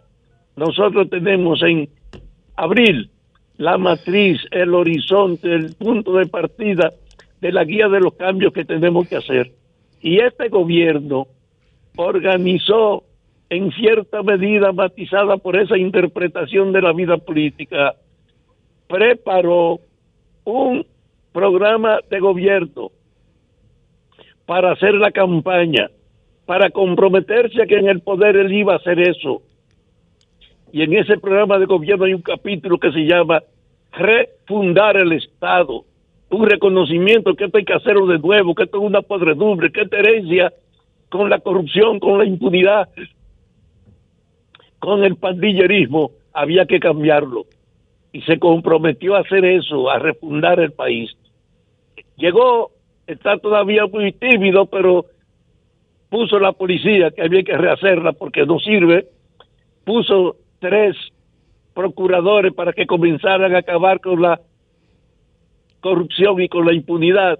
nosotros 0.55 1.09
tenemos 1.09 1.61
en 1.63 1.89
abril 2.55 3.09
la 3.57 3.77
matriz, 3.77 4.41
el 4.51 4.73
horizonte, 4.73 5.53
el 5.53 5.75
punto 5.75 6.13
de 6.13 6.25
partida 6.25 6.91
de 7.41 7.51
la 7.51 7.63
guía 7.63 7.89
de 7.89 7.99
los 7.99 8.13
cambios 8.13 8.53
que 8.53 8.63
tenemos 8.63 9.07
que 9.09 9.17
hacer. 9.17 9.51
Y 9.99 10.19
este 10.19 10.49
gobierno 10.49 11.27
organizó 11.97 13.03
en 13.49 13.71
cierta 13.71 14.23
medida 14.23 14.71
matizada 14.71 15.37
por 15.37 15.57
esa 15.57 15.77
interpretación 15.77 16.71
de 16.71 16.81
la 16.81 16.93
vida 16.93 17.17
política, 17.17 17.95
preparó 18.87 19.81
un 20.45 20.85
programa 21.33 21.99
de 22.09 22.19
gobierno 22.19 22.91
para 24.45 24.71
hacer 24.71 24.93
la 24.93 25.11
campaña, 25.11 25.89
para 26.45 26.69
comprometerse 26.69 27.61
a 27.61 27.65
que 27.65 27.77
en 27.77 27.89
el 27.89 28.01
poder 28.01 28.37
él 28.37 28.53
iba 28.53 28.73
a 28.73 28.77
hacer 28.77 28.99
eso. 28.99 29.41
Y 30.71 30.83
en 30.83 30.93
ese 30.93 31.17
programa 31.17 31.59
de 31.59 31.65
gobierno 31.65 32.05
hay 32.05 32.13
un 32.13 32.21
capítulo 32.21 32.77
que 32.77 32.91
se 32.91 33.05
llama 33.05 33.43
Refundar 33.91 34.95
el 34.95 35.11
Estado, 35.11 35.83
un 36.31 36.49
reconocimiento 36.49 37.35
que 37.35 37.45
esto 37.45 37.57
hay 37.57 37.65
que 37.65 37.73
hacerlo 37.73 38.07
de 38.07 38.19
nuevo, 38.19 38.55
que 38.55 38.63
esto 38.63 38.77
es 38.77 38.83
una 38.83 39.01
podredumbre, 39.01 39.71
que 39.71 39.81
esta 39.81 39.99
herencia 39.99 40.53
con 41.09 41.29
la 41.29 41.39
corrupción, 41.39 41.99
con 41.99 42.17
la 42.17 42.25
impunidad, 42.25 42.89
con 44.79 45.03
el 45.03 45.17
pandillerismo, 45.17 46.11
había 46.33 46.65
que 46.65 46.79
cambiarlo. 46.79 47.45
Y 48.13 48.21
se 48.21 48.39
comprometió 48.39 49.15
a 49.15 49.19
hacer 49.19 49.45
eso, 49.45 49.89
a 49.89 49.99
refundar 49.99 50.59
el 50.59 50.71
país. 50.71 51.11
Llegó 52.15 52.71
está 53.07 53.37
todavía 53.37 53.85
muy 53.87 54.13
tímido, 54.13 54.65
pero 54.67 55.05
puso 56.09 56.39
la 56.39 56.53
policía 56.53 57.11
que 57.11 57.21
había 57.21 57.43
que 57.43 57.57
rehacerla 57.57 58.13
porque 58.13 58.45
no 58.45 58.59
sirve, 58.59 59.07
puso 59.85 60.37
tres 60.59 60.95
procuradores 61.73 62.53
para 62.53 62.73
que 62.73 62.85
comenzaran 62.85 63.55
a 63.55 63.59
acabar 63.59 63.99
con 63.99 64.21
la 64.21 64.39
corrupción 65.81 66.41
y 66.41 66.47
con 66.47 66.65
la 66.65 66.73
impunidad, 66.73 67.39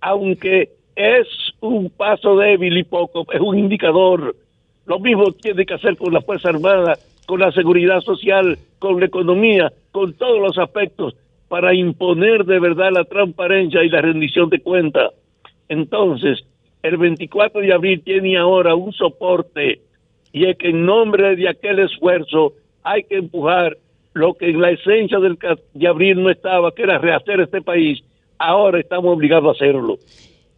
aunque 0.00 0.70
es 0.96 1.26
un 1.60 1.90
paso 1.90 2.36
débil 2.36 2.78
y 2.78 2.84
poco, 2.84 3.26
es 3.32 3.40
un 3.40 3.58
indicador. 3.58 4.34
Lo 4.86 4.98
mismo 4.98 5.32
tiene 5.32 5.66
que 5.66 5.74
hacer 5.74 5.96
con 5.96 6.12
la 6.12 6.22
Fuerza 6.22 6.48
Armada, 6.48 6.98
con 7.26 7.40
la 7.40 7.52
seguridad 7.52 8.00
social, 8.00 8.58
con 8.78 8.98
la 8.98 9.06
economía, 9.06 9.72
con 9.92 10.14
todos 10.14 10.40
los 10.40 10.58
aspectos 10.58 11.14
para 11.48 11.74
imponer 11.74 12.44
de 12.44 12.60
verdad 12.60 12.92
la 12.92 13.04
transparencia 13.04 13.82
y 13.82 13.88
la 13.88 14.00
rendición 14.00 14.48
de 14.50 14.60
cuentas. 14.60 15.12
Entonces, 15.68 16.44
el 16.82 16.96
24 16.96 17.60
de 17.60 17.72
abril 17.72 18.02
tiene 18.04 18.38
ahora 18.38 18.76
un 18.76 18.92
soporte 18.92 19.80
y 20.32 20.46
es 20.46 20.56
que 20.56 20.68
en 20.68 20.86
nombre 20.86 21.34
de 21.34 21.48
aquel 21.48 21.80
esfuerzo 21.80 22.52
hay 22.84 23.02
que 23.02 23.16
empujar 23.16 23.76
lo 24.12 24.34
que 24.34 24.50
en 24.50 24.60
la 24.60 24.70
esencia 24.70 25.18
del 25.18 25.38
de 25.74 25.86
abril 25.86 26.22
no 26.22 26.30
estaba, 26.30 26.72
que 26.74 26.82
era 26.82 26.98
rehacer 26.98 27.40
este 27.40 27.62
país. 27.62 28.02
Ahora 28.38 28.80
estamos 28.80 29.14
obligados 29.14 29.48
a 29.48 29.50
hacerlo. 29.52 29.98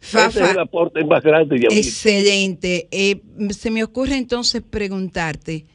Ese 0.01 0.27
es 0.27 0.51
el 0.51 0.59
aporte 0.59 1.03
más 1.05 1.23
grande 1.23 1.57
de 1.57 1.65
abril. 1.67 1.79
Excelente. 1.79 2.87
Eh, 2.91 3.21
se 3.51 3.71
me 3.71 3.83
ocurre 3.83 4.17
entonces 4.17 4.61
preguntarte, 4.61 5.65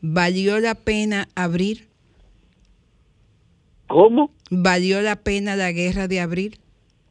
¿valió 0.00 0.60
la 0.60 0.74
pena 0.74 1.28
abrir? 1.34 1.88
¿Cómo? 3.86 4.30
¿Valió 4.50 5.00
la 5.00 5.16
pena 5.16 5.56
la 5.56 5.72
guerra 5.72 6.08
de 6.08 6.20
abril? 6.20 6.58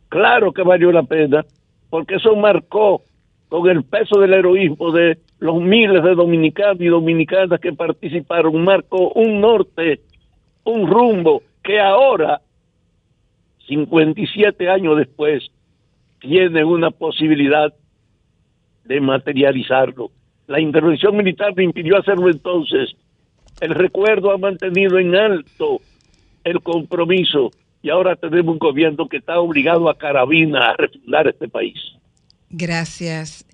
Claro 0.09 0.53
que 0.53 0.61
valió 0.61 0.91
la 0.91 1.03
pena, 1.03 1.45
porque 1.89 2.15
eso 2.15 2.35
marcó 2.35 3.03
con 3.49 3.67
el 3.69 3.83
peso 3.83 4.19
del 4.19 4.33
heroísmo 4.33 4.91
de 4.91 5.17
los 5.39 5.61
miles 5.61 6.03
de 6.03 6.15
dominicanos 6.15 6.81
y 6.81 6.87
dominicanas 6.87 7.59
que 7.59 7.73
participaron, 7.73 8.63
marcó 8.63 9.11
un 9.13 9.41
norte, 9.41 10.01
un 10.69 10.87
rumbo 10.87 11.43
que 11.63 11.79
ahora, 11.79 12.41
57 13.67 14.69
años 14.69 14.97
después, 14.97 15.43
tiene 16.19 16.63
una 16.63 16.91
posibilidad 16.91 17.73
de 18.85 19.01
materializarlo. 19.01 20.11
La 20.47 20.59
intervención 20.59 21.15
militar 21.15 21.53
me 21.55 21.63
impidió 21.63 21.97
hacerlo 21.97 22.29
entonces. 22.29 22.95
El 23.61 23.75
recuerdo 23.75 24.31
ha 24.31 24.37
mantenido 24.37 24.97
en 24.97 25.15
alto 25.15 25.81
el 26.43 26.61
compromiso 26.61 27.51
y 27.81 27.89
ahora 27.89 28.15
tenemos 28.15 28.53
un 28.53 28.59
gobierno 28.59 29.07
que 29.07 29.17
está 29.17 29.39
obligado 29.39 29.89
a 29.89 29.97
carabina 29.97 30.71
a 30.71 30.77
refundar 30.77 31.27
este 31.27 31.47
país. 31.47 31.77
Gracias. 32.49 33.45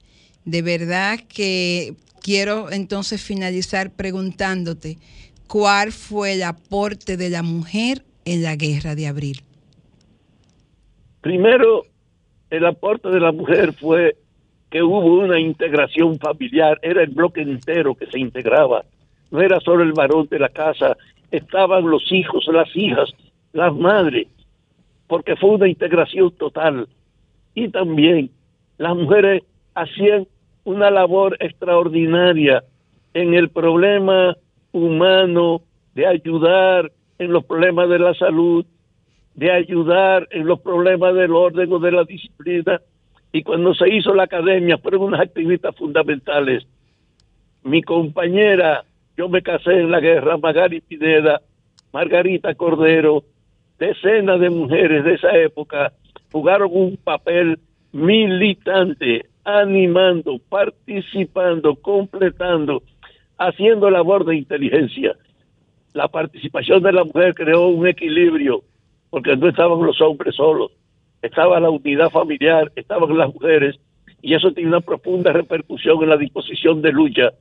De 0.46 0.62
verdad 0.62 1.20
que 1.28 1.96
quiero 2.22 2.72
entonces 2.72 3.22
finalizar 3.22 3.92
preguntándote 3.92 4.98
cuál 5.48 5.92
fue 5.92 6.34
el 6.34 6.44
aporte 6.44 7.18
de 7.18 7.30
la 7.30 7.44
mujer 7.44 8.04
en 8.26 8.44
la 8.44 8.56
guerra 8.56 8.96
de 8.96 9.08
abril. 9.08 9.42
Primero, 11.22 11.86
el 12.50 12.66
aporte 12.66 13.10
de 13.10 13.20
la 13.20 13.32
mujer 13.32 13.74
fue 13.74 14.16
que 14.70 14.84
hubo 14.84 15.00
una 15.00 15.40
integración 15.40 16.20
familiar, 16.20 16.80
era 16.82 17.04
el 17.04 17.10
bloque 17.10 17.42
entero 17.42 17.96
que 17.96 18.08
se 18.08 18.20
integraba, 18.20 18.84
no 19.32 19.42
era 19.42 19.60
solo 19.60 19.84
el 19.84 19.94
varón 19.94 20.28
de 20.30 20.40
la 20.40 20.50
casa 20.50 20.96
estaban 21.32 21.90
los 21.90 22.12
hijos, 22.12 22.46
las 22.48 22.74
hijas, 22.76 23.10
las 23.54 23.74
madres, 23.76 24.28
porque 25.08 25.36
fue 25.36 25.52
una 25.52 25.68
integración 25.68 26.32
total. 26.32 26.88
Y 27.54 27.70
también 27.70 28.30
las 28.78 28.96
mujeres 28.96 29.44
hacían 29.74 30.28
una 30.64 30.90
labor 30.90 31.38
extraordinaria 31.40 32.64
en 33.14 33.34
el 33.34 33.50
problema 33.50 34.36
humano 34.76 35.62
de 35.94 36.06
ayudar 36.06 36.92
en 37.18 37.32
los 37.32 37.46
problemas 37.46 37.90
de 37.90 38.00
la 38.00 38.14
salud, 38.14 38.66
de 39.34 39.52
ayudar 39.52 40.28
en 40.32 40.46
los 40.46 40.60
problemas 40.60 41.16
del 41.16 41.32
orden 41.32 41.72
o 41.72 41.80
de 41.80 41.92
la 41.92 42.04
disciplina. 42.04 42.82
Y 43.32 43.44
cuando 43.44 43.74
se 43.74 43.90
hizo 43.90 44.14
la 44.14 44.24
academia, 44.24 44.78
fueron 44.78 45.04
unas 45.04 45.22
activistas 45.22 45.76
fundamentales. 45.76 46.66
Mi 47.64 47.82
compañera 47.82 48.84
yo 49.18 49.30
me 49.30 49.42
casé 49.42 49.80
en 49.80 49.92
la 49.92 50.02
guerra, 50.02 50.38
Magari 50.38 50.82
Pineda, 50.82 51.42
Margarita 51.94 52.54
Cordero, 52.56 53.24
decenas 53.80 54.40
de 54.42 54.50
mujeres 54.50 55.06
de 55.06 55.14
esa 55.14 55.36
época 55.38 55.94
jugaron 56.32 56.70
un 56.74 56.98
papel 56.98 57.60
militante, 57.94 59.26
animando, 59.46 60.40
participando, 60.50 61.76
completando 61.76 62.84
haciendo 63.38 63.90
labor 63.90 64.26
de 64.26 64.38
inteligencia. 64.38 65.16
La 65.94 66.08
participación 66.08 66.84
de 66.84 66.92
la 66.92 67.04
mujer 67.04 67.34
creó 67.34 67.68
un 67.68 67.88
equilibrio, 67.88 68.64
porque 69.10 69.36
no 69.36 69.48
estaban 69.48 69.82
los 69.86 70.02
hombres 70.02 70.36
solos, 70.36 70.72
estaba 71.22 71.60
la 71.60 71.70
unidad 71.70 72.10
familiar, 72.10 72.72
estaban 72.76 73.18
las 73.18 73.34
mujeres, 73.34 73.76
y 74.22 74.34
eso 74.34 74.52
tiene 74.52 74.70
una 74.70 74.82
profunda 74.82 75.32
repercusión 75.32 76.02
en 76.04 76.10
la 76.10 76.18
disposición 76.18 76.82
de 76.82 76.92
lucha 76.92 77.32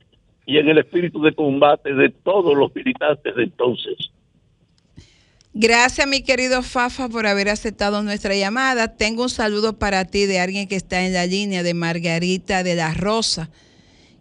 y 0.45 0.57
en 0.57 0.69
el 0.69 0.77
espíritu 0.77 1.21
de 1.21 1.33
combate 1.33 1.93
de 1.93 2.09
todos 2.09 2.55
los 2.55 2.73
militantes 2.75 3.35
de 3.35 3.43
entonces. 3.43 4.11
Gracias, 5.57 6.05
mi 6.05 6.21
querido 6.21 6.61
Fafa, 6.63 7.07
por 7.07 7.25
haber 7.25 7.47
aceptado 7.47 8.03
nuestra 8.03 8.35
llamada. 8.35 8.97
Tengo 8.97 9.23
un 9.23 9.29
saludo 9.29 9.79
para 9.79 10.03
ti 10.03 10.25
de 10.25 10.39
alguien 10.39 10.67
que 10.67 10.75
está 10.75 11.05
en 11.05 11.13
la 11.13 11.25
línea, 11.25 11.63
de 11.63 11.73
Margarita 11.73 12.61
de 12.61 12.75
la 12.75 12.93
Rosa, 12.93 13.49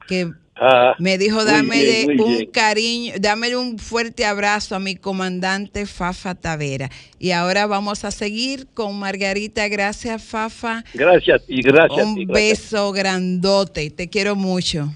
que 0.07 0.31
ah, 0.57 0.95
me 0.99 1.19
dijo, 1.19 1.45
dámele 1.45 2.07
un 2.21 2.47
cariño, 2.47 3.15
dámele 3.21 3.57
un 3.57 3.79
fuerte 3.79 4.25
abrazo 4.25 4.75
a 4.75 4.81
mi 4.81 4.97
comandante 4.97 5.87
Fafa 5.87 6.35
Tavera. 6.35 6.91
Y 7.19 7.33
ahora 7.33 7.67
vamos 7.67 8.05
a 8.05 8.11
seguir 8.11 8.67
con 8.75 8.99
Margarita. 8.99 9.69
Gracias, 9.69 10.23
Fafa. 10.23 10.85
Gracias 10.95 11.43
y 11.49 11.63
gracias. 11.63 12.07
Un 12.07 12.27
beso 12.27 12.93
grandote. 12.93 13.91
Te 13.91 14.09
quiero 14.09 14.37
mucho. 14.37 14.93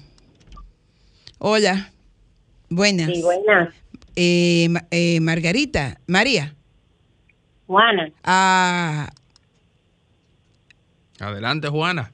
Hola. 1.37 1.91
Buenas. 2.69 3.07
Sí, 3.07 3.21
buenas. 3.21 3.73
Eh, 4.15 4.67
eh, 4.91 5.19
Margarita, 5.21 5.99
María. 6.07 6.53
Juana. 7.67 8.11
Ah. 8.23 9.09
Adelante, 11.19 11.67
Juana. 11.67 12.11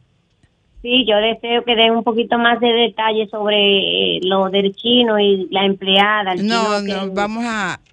Sí, 0.85 1.03
yo 1.07 1.17
deseo 1.17 1.65
que 1.65 1.75
den 1.75 1.93
un 1.93 2.03
poquito 2.03 2.37
más 2.37 2.59
de 2.59 2.67
detalles 2.67 3.31
sobre 3.31 3.57
eh, 3.57 4.19
lo 4.21 4.51
del 4.51 4.75
chino 4.75 5.17
y 5.19 5.47
la 5.49 5.65
empleada. 5.65 6.35
no, 6.35 6.79
no, 6.81 7.11
vamos 7.11 7.43
a... 7.43 7.81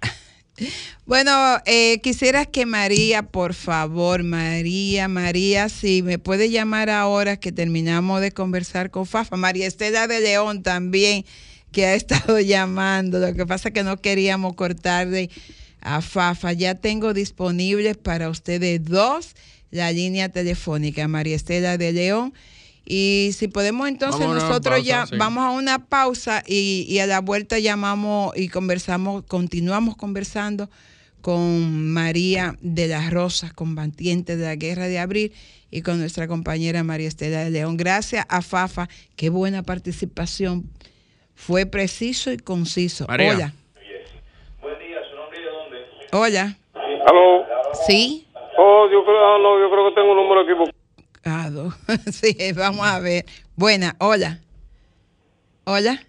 Bueno, 1.07 1.31
eh, 1.65 1.99
quisiera 2.01 2.45
que 2.45 2.67
María, 2.67 3.23
por 3.23 3.55
favor, 3.55 4.21
María, 4.23 5.07
María, 5.07 5.67
si 5.67 6.03
me 6.03 6.19
puede 6.19 6.51
llamar 6.51 6.91
ahora 6.91 7.37
que 7.37 7.51
terminamos 7.51 8.21
de 8.21 8.31
conversar 8.31 8.91
con 8.91 9.07
Fafa. 9.07 9.35
María 9.35 9.65
Estela 9.65 10.07
de 10.07 10.21
León 10.21 10.61
también 10.61 11.25
que 11.71 11.87
ha 11.87 11.95
estado 11.95 12.39
llamando. 12.39 13.17
Lo 13.17 13.33
que 13.33 13.47
pasa 13.47 13.69
es 13.69 13.73
que 13.73 13.83
no 13.83 13.97
queríamos 13.97 14.53
cortarle 14.53 15.31
a 15.81 15.99
Fafa. 16.01 16.53
Ya 16.53 16.75
tengo 16.75 17.15
disponibles 17.15 17.97
para 17.97 18.29
ustedes 18.29 18.85
dos 18.85 19.35
la 19.71 19.91
línea 19.91 20.29
telefónica, 20.29 21.07
María 21.07 21.35
Estela 21.35 21.79
de 21.79 21.91
León. 21.91 22.33
Y 22.85 23.31
si 23.33 23.47
podemos 23.47 23.87
entonces 23.87 24.27
nosotros 24.27 24.83
ya 24.83 25.05
vamos 25.17 25.43
a 25.43 25.51
una 25.51 25.85
pausa 25.85 26.43
y, 26.45 26.85
y, 26.89 26.99
a 26.99 27.07
la 27.07 27.21
vuelta 27.21 27.57
llamamos 27.59 28.37
y 28.37 28.49
conversamos, 28.49 29.23
continuamos 29.23 29.95
conversando 29.95 30.69
con 31.21 31.93
María 31.93 32.55
de 32.59 32.87
las 32.87 33.09
Rosas, 33.09 33.53
combatiente 33.53 34.35
de 34.35 34.43
la 34.43 34.55
Guerra 34.55 34.87
de 34.87 34.99
Abril, 34.99 35.31
y 35.71 35.81
con 35.81 35.97
nuestra 35.97 36.27
compañera 36.27 36.83
María 36.83 37.07
Estela 37.07 37.45
de 37.45 37.49
León. 37.49 37.77
Gracias 37.77 38.25
a 38.27 38.41
Fafa, 38.41 38.89
qué 39.15 39.29
buena 39.29 39.63
participación 39.63 40.65
fue 41.33 41.65
preciso 41.65 42.31
y 42.31 42.37
conciso. 42.37 43.05
Hola. 43.09 43.53
Buen 44.61 44.79
día, 44.79 44.97
¿su 45.09 45.15
nombre 45.15 45.39
de 45.39 45.45
dónde? 45.45 45.77
Hola. 46.11 46.57
¿Aló? 47.07 47.45
¿Sí? 47.87 48.27
Oh, 48.57 48.87
yo 48.91 49.03
creo, 49.03 49.17
ah, 49.25 49.37
no, 49.41 49.59
yo 49.59 49.71
creo 49.71 49.89
que 49.89 49.95
tengo 49.95 50.11
un 50.11 50.17
número 50.17 50.41
equivocado. 50.41 50.82
sí, 52.11 52.35
vamos 52.55 52.85
a 52.85 52.99
ver. 52.99 53.25
Buena, 53.55 53.95
hola. 53.99 54.39
Hola. 55.65 55.99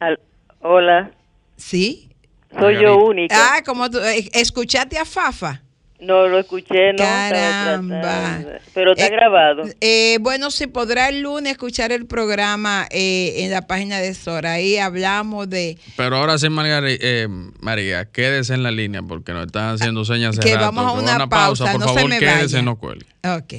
hola. 0.60 1.10
¿Sí? 1.56 2.10
Soy 2.58 2.82
yo 2.82 2.98
única. 2.98 3.34
Ah, 3.36 3.62
como 3.64 3.90
tú, 3.90 3.98
eh, 3.98 4.28
escuchaste 4.32 4.98
a 4.98 5.04
Fafa. 5.04 5.63
No 6.04 6.28
lo 6.28 6.38
escuché, 6.38 6.92
no. 6.92 6.98
Caramba. 6.98 8.40
Pero 8.74 8.92
está 8.92 9.06
eh, 9.06 9.10
grabado. 9.10 9.62
Eh, 9.80 10.18
bueno, 10.20 10.50
si 10.50 10.66
podrá 10.66 11.08
el 11.08 11.20
lunes 11.20 11.52
escuchar 11.52 11.92
el 11.92 12.06
programa 12.06 12.86
eh, 12.90 13.44
en 13.44 13.50
la 13.50 13.66
página 13.66 13.98
de 13.98 14.14
Sora. 14.14 14.52
Ahí 14.52 14.76
hablamos 14.76 15.48
de. 15.48 15.78
Pero 15.96 16.16
ahora 16.16 16.38
sí, 16.38 16.48
eh, 16.50 17.28
María, 17.60 18.04
quédese 18.06 18.54
en 18.54 18.62
la 18.62 18.70
línea 18.70 19.02
porque 19.02 19.32
nos 19.32 19.46
están 19.46 19.74
haciendo 19.74 20.04
señas 20.04 20.38
Que 20.38 20.56
vamos 20.56 20.84
a 20.84 20.92
una, 20.92 21.28
pausa, 21.28 21.72
Por 21.72 21.80
no 21.80 21.86
favor, 21.86 22.02
se 22.02 22.08
me 22.08 22.18
quédese, 22.18 22.62
no 22.62 22.76
cuelgue. 22.76 23.06
Ok. 23.24 23.54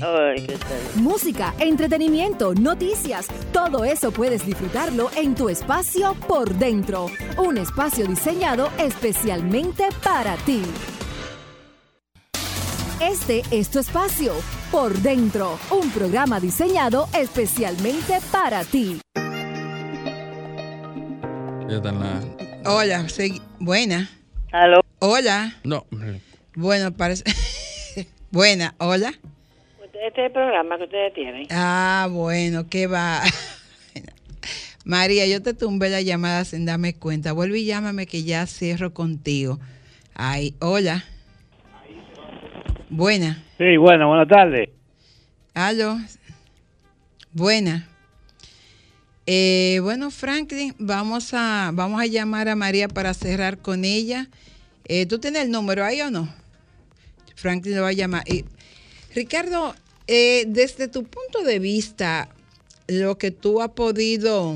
Música, 0.95 1.53
entretenimiento, 1.60 2.53
noticias. 2.53 3.27
Todo 3.51 3.84
eso 3.84 4.12
puedes 4.12 4.45
disfrutarlo 4.45 5.10
en 5.15 5.34
tu 5.34 5.49
espacio 5.49 6.15
por 6.27 6.53
dentro. 6.55 7.10
Un 7.38 7.58
espacio 7.58 8.05
diseñado 8.05 8.69
especialmente 8.77 9.86
para 10.03 10.36
ti. 10.38 10.62
Este 13.01 13.43
es 13.51 13.69
tu 13.69 13.79
espacio, 13.79 14.34
Por 14.71 14.93
Dentro, 14.99 15.60
un 15.69 15.91
programa 15.91 16.39
diseñado 16.39 17.10
especialmente 17.13 18.19
para 18.31 18.63
ti. 18.63 19.01
Hola, 22.65 23.10
sí, 23.10 23.41
buena. 23.60 24.10
¿Aló? 24.53 24.79
Hola. 24.99 25.58
No. 25.65 25.86
Bueno, 26.55 26.93
parece... 26.93 27.25
buena, 28.31 28.75
hola. 28.77 29.13
Este 29.93 30.21
es 30.21 30.27
el 30.27 30.31
programa 30.31 30.77
que 30.77 30.84
ustedes 30.86 31.13
tienen. 31.13 31.47
Ah, 31.51 32.08
bueno, 32.10 32.69
¿qué 32.69 32.88
va? 32.88 33.21
María, 34.86 35.27
yo 35.27 35.41
te 35.41 35.53
tumbé 35.53 35.89
la 35.89 35.99
llamada 35.99 36.45
sin 36.45 36.65
darme 36.65 36.95
cuenta. 36.95 37.34
Vuelve 37.34 37.60
y 37.60 37.65
llámame 37.65 38.05
que 38.08 38.23
ya 38.23 38.47
cierro 38.47 38.93
contigo. 38.93 39.60
Ay, 40.13 40.55
hola. 40.60 41.03
Buena. 42.89 43.43
Sí, 43.58 43.78
bueno, 43.78 44.08
buenas 44.08 44.28
tardes. 44.28 44.69
Aló. 45.54 45.98
Buena. 47.32 47.88
Eh, 49.28 49.80
bueno, 49.82 50.12
Franklin, 50.12 50.76
vamos 50.78 51.34
a, 51.34 51.71
vamos 51.74 52.00
a 52.00 52.06
llamar 52.06 52.48
a 52.48 52.56
María 52.56 52.88
para 52.88 53.13
cerrar 53.13 53.58
con 53.58 53.84
ella. 53.84 54.28
Eh, 54.88 55.06
¿Tú 55.08 55.19
tienes 55.19 55.43
el 55.43 55.52
número 55.52 55.84
ahí 55.84 56.02
o 56.02 56.12
no? 56.12 56.30
Franklin 57.36 57.76
lo 57.76 57.82
va 57.82 57.89
a 57.89 57.93
llamar. 57.93 58.24
Ricardo, 59.13 59.74
eh, 60.08 60.43
desde 60.48 60.88
tu 60.88 61.04
punto 61.04 61.43
de 61.43 61.60
vista, 61.60 62.30
lo 62.88 63.17
que 63.17 63.32
tú 63.32 63.62
has 63.62 63.69
podido 63.69 64.56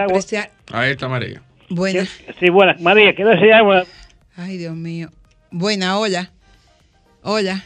apreciar. 0.00 0.50
Ahí 0.72 0.92
está 0.92 1.08
María. 1.08 1.42
Buena. 1.70 2.06
Sí, 2.40 2.50
buena. 2.50 2.76
María, 2.80 3.14
quiero 3.14 3.30
decir 3.30 3.52
algo. 3.52 3.72
Ay, 4.36 4.58
Dios 4.58 4.74
mío. 4.74 5.10
Buena, 5.50 5.98
hola. 5.98 6.32
Hola. 7.22 7.64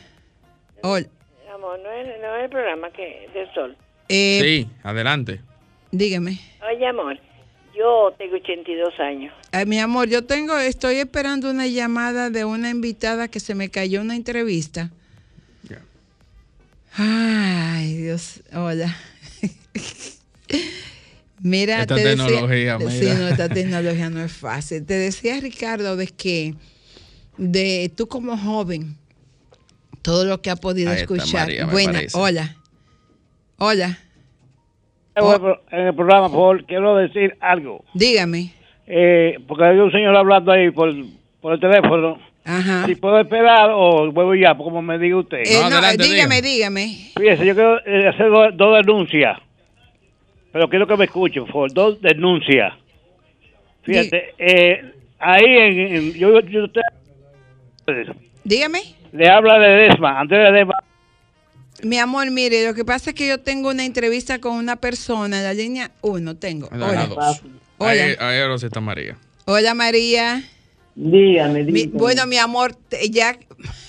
Hola. 0.82 1.06
Amor, 1.54 1.78
no 1.82 1.90
es, 1.90 2.06
no 2.20 2.36
es 2.36 2.44
el 2.44 2.50
programa 2.50 2.90
que 2.90 3.28
del 3.32 3.52
sol. 3.54 3.76
Eh, 4.08 4.40
sí, 4.42 4.70
adelante. 4.82 5.40
Dígame. 5.90 6.38
Oye, 6.70 6.86
amor, 6.86 7.18
yo 7.74 8.14
tengo 8.18 8.36
82 8.36 9.00
años. 9.00 9.34
Ay, 9.52 9.64
mi 9.64 9.80
amor, 9.80 10.08
yo 10.08 10.24
tengo, 10.24 10.58
estoy 10.58 10.96
esperando 10.96 11.50
una 11.50 11.66
llamada 11.66 12.28
de 12.28 12.44
una 12.44 12.68
invitada 12.68 13.28
que 13.28 13.40
se 13.40 13.54
me 13.54 13.70
cayó 13.70 14.02
una 14.02 14.14
entrevista. 14.14 14.90
Ay, 16.98 17.94
Dios, 17.94 18.42
hola. 18.54 18.96
mira, 21.42 21.82
esta 21.82 21.94
tecnología, 21.94 22.78
mira. 22.78 22.90
Sí, 22.90 23.06
no, 23.06 23.28
esta 23.28 23.48
tecnología 23.50 24.10
no 24.10 24.22
es 24.22 24.32
fácil. 24.32 24.84
Te 24.84 24.94
decía, 24.94 25.38
Ricardo, 25.40 25.96
de 25.96 26.06
que 26.06 26.54
de 27.36 27.90
tú 27.94 28.06
como 28.06 28.36
joven, 28.36 28.96
todo 30.06 30.24
lo 30.24 30.40
que 30.40 30.50
ha 30.50 30.56
podido 30.56 30.92
escuchar. 30.92 31.48
Buena, 31.72 32.00
hola. 32.14 32.54
Hola. 33.58 33.98
En 35.72 35.80
el 35.80 35.94
programa, 35.96 36.30
por 36.30 36.64
quiero 36.64 36.94
decir 36.94 37.36
algo. 37.40 37.84
Dígame. 37.92 38.52
Eh, 38.86 39.36
porque 39.48 39.64
hay 39.64 39.78
un 39.78 39.90
señor 39.90 40.16
hablando 40.16 40.52
ahí 40.52 40.70
por, 40.70 40.94
por 41.40 41.54
el 41.54 41.60
teléfono. 41.60 42.20
Ajá. 42.44 42.86
Si 42.86 42.94
puedo 42.94 43.18
esperar 43.18 43.70
o 43.72 44.12
vuelvo 44.12 44.36
ya, 44.36 44.56
como 44.56 44.80
me 44.80 44.96
diga 44.96 45.16
usted. 45.16 45.38
Eh, 45.38 45.58
no, 45.68 45.80
dígame, 46.04 46.40
dígame. 46.40 47.10
Fíjese, 47.16 47.44
yo 47.44 47.54
quiero 47.54 47.84
eh, 47.84 48.06
hacer 48.06 48.30
dos, 48.54 48.76
denuncias. 48.86 49.38
Pero 50.52 50.68
quiero 50.68 50.86
que 50.86 50.96
me 50.96 51.06
escuchen, 51.06 51.42
por 51.46 51.52
favor. 51.52 51.72
Dos 51.72 52.00
denuncias. 52.00 52.74
Fíjate, 53.82 54.34
eh, 54.38 54.84
ahí 55.18 55.44
en, 55.44 55.78
en 55.96 56.12
yo, 56.12 56.38
yo, 56.42 56.66
Dígame. 58.44 58.95
Le 59.12 59.28
habla 59.28 59.58
de 59.58 59.68
Desma, 59.68 60.20
Andrea 60.20 60.50
de 60.50 60.58
Desma. 60.58 60.74
Mi 61.82 61.98
amor, 61.98 62.30
mire, 62.30 62.66
lo 62.66 62.74
que 62.74 62.84
pasa 62.84 63.10
es 63.10 63.16
que 63.16 63.28
yo 63.28 63.38
tengo 63.40 63.70
una 63.70 63.84
entrevista 63.84 64.40
con 64.40 64.54
una 64.54 64.76
persona, 64.76 65.38
en 65.38 65.44
la 65.44 65.54
línea 65.54 65.90
1 66.00 66.36
tengo. 66.36 66.68
Hola. 66.72 67.08
Hola. 67.78 67.92
Ahí, 67.92 68.16
ahí 68.18 68.54
está 68.62 68.80
María. 68.80 69.16
Hola 69.44 69.74
María. 69.74 70.42
Dígame, 70.94 71.64
dígame. 71.64 71.98
bueno, 71.98 72.26
mi 72.26 72.38
amor, 72.38 72.74
ya, 73.10 73.38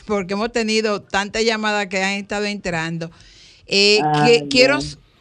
porque 0.06 0.34
hemos 0.34 0.52
tenido 0.52 1.02
tantas 1.02 1.46
llamadas 1.46 1.88
que 1.88 2.04
han 2.04 2.16
estado 2.16 2.46
entrando, 2.46 3.10
eh, 3.66 4.00
que, 4.26 4.48
quiero 4.50 4.80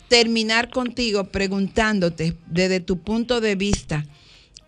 terminar 0.08 0.68
contigo 0.70 1.24
preguntándote 1.24 2.34
desde 2.46 2.80
tu 2.80 2.98
punto 2.98 3.40
de 3.40 3.54
vista, 3.54 4.04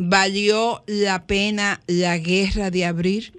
¿Valió 0.01 0.85
la 0.87 1.27
pena 1.27 1.81
la 1.89 2.19
guerra 2.19 2.71
de 2.71 2.85
abril? 2.85 3.33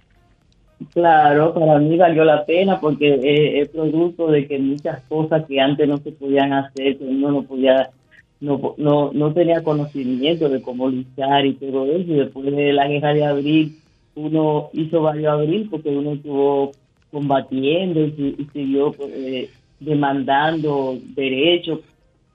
Claro, 0.93 1.53
para 1.53 1.77
mí 1.79 1.97
valió 1.97 2.23
la 2.23 2.45
pena 2.45 2.79
porque 2.79 3.19
es, 3.61 3.69
producto 3.69 4.31
de 4.31 4.47
que 4.47 4.57
muchas 4.57 5.01
cosas 5.03 5.45
que 5.45 5.59
antes 5.59 5.87
no 5.87 5.97
se 5.97 6.11
podían 6.11 6.51
hacer, 6.53 6.97
que 6.97 7.03
uno 7.03 7.31
no 7.31 7.43
podía, 7.43 7.91
no, 8.39 8.73
no, 8.77 9.11
no 9.13 9.33
tenía 9.33 9.63
conocimiento 9.63 10.49
de 10.49 10.61
cómo 10.61 10.89
luchar 10.89 11.45
y 11.45 11.53
todo 11.53 11.85
eso. 11.85 12.11
Y 12.11 12.15
después 12.15 12.45
de 12.55 12.73
la 12.73 12.87
guerra 12.87 13.13
de 13.13 13.25
abril, 13.25 13.77
uno 14.15 14.69
hizo 14.73 15.01
varios 15.01 15.31
abril 15.31 15.67
porque 15.69 15.89
uno 15.89 16.13
estuvo 16.13 16.71
combatiendo 17.11 18.01
y, 18.01 18.47
siguió 18.51 18.95
eh, 18.99 19.49
demandando 19.79 20.97
derechos 21.15 21.79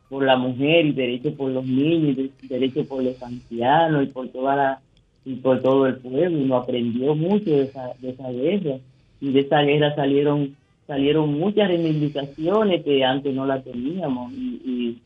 por 0.08 0.24
la 0.24 0.36
mujer 0.36 0.86
y 0.86 0.92
derechos 0.92 1.34
por 1.34 1.50
los 1.50 1.64
niños 1.64 2.30
y 2.40 2.46
derechos 2.46 2.86
por 2.86 3.02
los 3.02 3.20
ancianos 3.22 4.04
y 4.04 4.06
por 4.06 4.28
toda 4.28 4.56
la 4.56 4.80
y 5.24 5.36
por 5.36 5.62
todo 5.62 5.86
el 5.86 5.96
pueblo 5.96 6.38
y 6.38 6.42
uno 6.42 6.56
aprendió 6.56 7.14
mucho 7.14 7.50
de 7.50 7.62
esa, 7.62 7.92
de 8.00 8.10
esa 8.10 8.30
guerra. 8.30 8.76
Y 9.20 9.32
de 9.32 9.40
esa 9.40 9.60
guerra 9.62 9.94
salieron 9.94 10.56
salieron 10.86 11.38
muchas 11.38 11.68
reivindicaciones 11.68 12.84
que 12.84 13.04
antes 13.04 13.34
no 13.34 13.46
las 13.46 13.64
teníamos 13.64 14.32
y, 14.32 14.98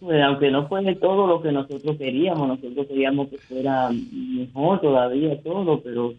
pues, 0.00 0.20
aunque 0.22 0.50
no 0.50 0.66
fue 0.66 0.94
todo 0.96 1.26
lo 1.26 1.40
que 1.40 1.52
nosotros 1.52 1.96
queríamos 1.96 2.48
nosotros 2.48 2.86
queríamos 2.88 3.28
que 3.28 3.38
fuera 3.38 3.88
mejor 3.90 4.80
todavía 4.80 5.40
todo 5.42 5.80
pero 5.80 6.14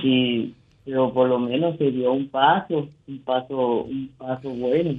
sí 0.00 0.54
pero 0.84 1.12
por 1.12 1.28
lo 1.28 1.38
menos 1.38 1.76
se 1.76 1.90
dio 1.90 2.12
un 2.12 2.28
paso 2.28 2.88
un 3.06 3.18
paso 3.18 3.82
un 3.82 4.10
paso 4.16 4.48
bueno. 4.50 4.96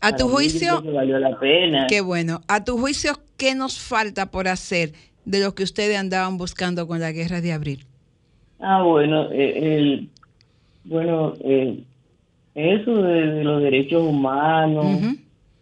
A 0.00 0.14
tu 0.14 0.28
juicio 0.28 0.82
valió 0.82 1.18
la 1.18 1.38
pena. 1.38 1.86
Qué 1.88 2.02
bueno. 2.02 2.42
A 2.48 2.62
tu 2.62 2.76
juicio 2.76 3.14
qué 3.38 3.54
nos 3.54 3.80
falta 3.80 4.30
por 4.30 4.46
hacer 4.46 4.92
de 5.26 5.40
lo 5.40 5.54
que 5.54 5.64
ustedes 5.64 5.98
andaban 5.98 6.38
buscando 6.38 6.86
con 6.86 7.00
la 7.00 7.12
guerra 7.12 7.42
de 7.42 7.52
abril? 7.52 7.84
Ah, 8.60 8.82
bueno, 8.82 9.30
eh, 9.32 9.76
el, 9.76 10.08
bueno, 10.84 11.34
eh, 11.40 11.82
eso 12.54 13.02
de, 13.02 13.44
los 13.44 13.60
derechos 13.60 14.02
humanos, 14.02 14.86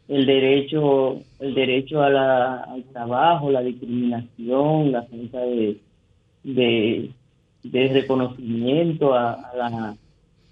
el 0.06 0.26
derecho, 0.26 1.18
el 1.40 1.54
derecho 1.54 2.02
a 2.02 2.10
la, 2.10 2.54
al 2.62 2.84
trabajo, 2.84 3.50
la 3.50 3.62
discriminación, 3.62 4.92
la 4.92 5.02
falta 5.02 5.40
de, 5.40 5.80
de, 6.44 7.88
reconocimiento 7.88 9.14
a, 9.14 9.50
la, 9.56 9.96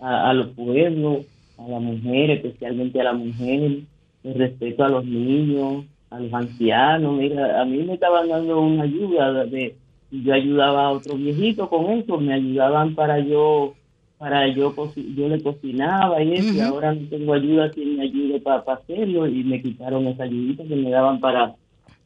a, 0.01 0.33
los 0.33 0.49
pueblos, 0.49 1.27
a 1.59 1.69
la 1.69 1.79
mujer, 1.79 2.31
especialmente 2.31 3.01
a 3.01 3.05
la 3.05 3.13
mujer, 3.13 3.81
el 4.25 4.35
respeto 4.35 4.85
a 4.85 4.89
los 4.89 5.05
niños, 5.05 5.85
a 6.13 6.21
los 6.21 6.33
ancianos. 6.33 7.17
Mira, 7.17 7.61
a 7.61 7.65
mí 7.65 7.79
me 7.79 7.95
estaban 7.95 8.29
dando 8.29 8.61
una 8.61 8.85
ayuda 8.85 9.45
de 9.45 9.77
yo 10.11 10.35
ayudaba 10.35 10.87
a 10.87 10.91
otros 10.91 11.17
viejitos 11.19 11.69
con 11.69 11.91
eso, 11.91 12.19
me 12.19 12.35
ayudaban 12.35 12.95
para 12.95 13.19
yo 13.19 13.75
para 14.19 14.47
yo 14.47 14.75
yo 15.17 15.29
le 15.29 15.43
cocinaba 15.43 16.23
y 16.23 16.35
eso, 16.35 16.53
y 16.53 16.61
ahora 16.61 16.95
no 16.95 17.09
tengo 17.09 17.33
ayuda 17.33 17.71
quien 17.71 17.97
me 17.97 18.05
ayude 18.05 18.39
para, 18.41 18.63
hacerlo 18.75 19.27
y 19.27 19.43
me 19.43 19.61
quitaron 19.61 20.07
esa 20.07 20.25
ayudita 20.25 20.63
que 20.65 20.77
me 20.77 20.91
daban 20.91 21.19
para 21.19 21.57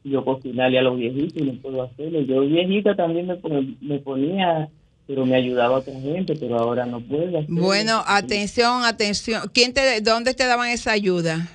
yo 0.03 0.23
cocinarle 0.23 0.79
a 0.79 0.83
los 0.83 0.97
viejitos 0.97 1.41
y 1.41 1.45
no 1.45 1.61
puedo 1.61 1.83
hacerlo. 1.83 2.21
Yo 2.21 2.41
viejita 2.41 2.95
también 2.95 3.27
me, 3.27 3.37
me 3.81 3.99
ponía 3.99 4.69
pero 5.07 5.25
me 5.25 5.35
ayudaba 5.37 5.77
otra 5.77 5.93
gente, 5.93 6.35
pero 6.35 6.59
ahora 6.59 6.85
no 6.85 6.99
puedo. 6.99 7.41
Bueno, 7.47 8.03
atención, 8.05 8.83
atención. 8.83 9.43
¿Quién 9.53 9.73
te, 9.73 10.01
¿Dónde 10.01 10.33
te 10.33 10.45
daban 10.45 10.69
esa 10.69 10.91
ayuda? 10.91 11.47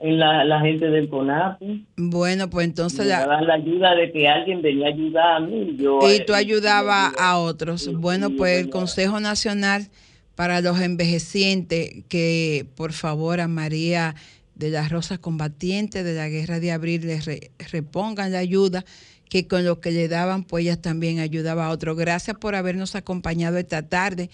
En 0.00 0.18
la, 0.18 0.60
gente 0.60 0.90
del 0.90 1.08
CONAPE. 1.08 1.84
Bueno, 1.96 2.48
pues 2.48 2.66
entonces... 2.66 3.00
Me 3.00 3.06
daban 3.06 3.46
la 3.46 3.54
ayuda 3.54 3.94
de 3.94 4.10
que 4.10 4.28
alguien 4.28 4.62
venía 4.62 4.86
a 4.86 4.90
ayudar 4.90 5.36
a 5.36 5.40
mí. 5.40 5.76
Yo, 5.78 6.00
y 6.10 6.24
tú 6.24 6.34
ayudabas 6.34 7.12
a 7.18 7.38
otros. 7.38 7.92
bueno, 7.94 8.30
pues 8.36 8.60
el 8.60 8.70
Consejo 8.70 9.20
Nacional 9.20 9.88
para 10.34 10.62
los 10.62 10.80
Envejecientes, 10.80 12.04
que 12.08 12.66
por 12.76 12.92
favor 12.92 13.40
a 13.40 13.48
María 13.48 14.14
de 14.54 14.70
las 14.70 14.90
Rosas 14.90 15.18
Combatientes 15.18 16.02
de 16.04 16.14
la 16.14 16.28
Guerra 16.28 16.60
de 16.60 16.72
Abril 16.72 17.06
les 17.06 17.26
repongan 17.70 18.32
la 18.32 18.38
ayuda 18.38 18.84
que 19.28 19.46
con 19.46 19.64
lo 19.64 19.80
que 19.80 19.90
le 19.90 20.08
daban, 20.08 20.44
pues 20.44 20.64
ella 20.64 20.80
también 20.80 21.20
ayudaba 21.20 21.66
a 21.66 21.70
otros. 21.70 21.96
Gracias 21.96 22.36
por 22.36 22.54
habernos 22.54 22.96
acompañado 22.96 23.58
esta 23.58 23.88
tarde 23.88 24.28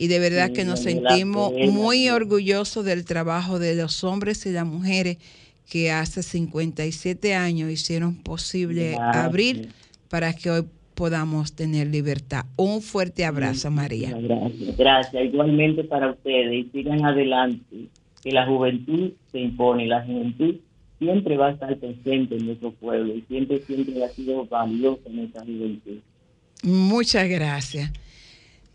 y 0.00 0.08
de 0.08 0.18
verdad 0.18 0.50
que 0.50 0.64
nos 0.64 0.80
sentimos 0.80 1.52
muy 1.52 2.08
orgullosos 2.08 2.86
del 2.86 3.04
trabajo 3.04 3.58
de 3.58 3.74
los 3.74 4.02
hombres 4.02 4.46
y 4.46 4.50
las 4.50 4.64
mujeres 4.64 5.18
que 5.70 5.92
hace 5.92 6.22
57 6.22 7.34
años 7.34 7.70
hicieron 7.70 8.14
posible 8.14 8.96
abrir 8.98 9.68
para 10.08 10.32
que 10.32 10.50
hoy 10.50 10.64
podamos 10.94 11.52
tener 11.52 11.88
libertad. 11.88 12.46
Un 12.56 12.80
fuerte 12.80 13.26
abrazo, 13.26 13.70
María. 13.70 14.16
Gracias, 14.18 14.76
gracias. 14.78 15.22
Igualmente 15.22 15.84
para 15.84 16.12
ustedes 16.12 16.50
y 16.50 16.70
sigan 16.70 17.04
adelante, 17.04 17.88
que 18.22 18.32
la 18.32 18.46
juventud 18.46 19.12
se 19.30 19.38
impone, 19.38 19.86
la 19.86 20.02
juventud 20.06 20.56
siempre 20.98 21.36
va 21.36 21.48
a 21.48 21.50
estar 21.50 21.76
presente 21.76 22.38
en 22.38 22.46
nuestro 22.46 22.70
pueblo 22.72 23.14
y 23.14 23.20
siempre, 23.28 23.60
siempre 23.66 24.02
ha 24.02 24.08
sido 24.08 24.46
valiosa 24.46 25.10
en 25.10 25.18
esta 25.18 25.40
juventud. 25.40 25.98
Muchas 26.62 27.28
gracias. 27.28 27.92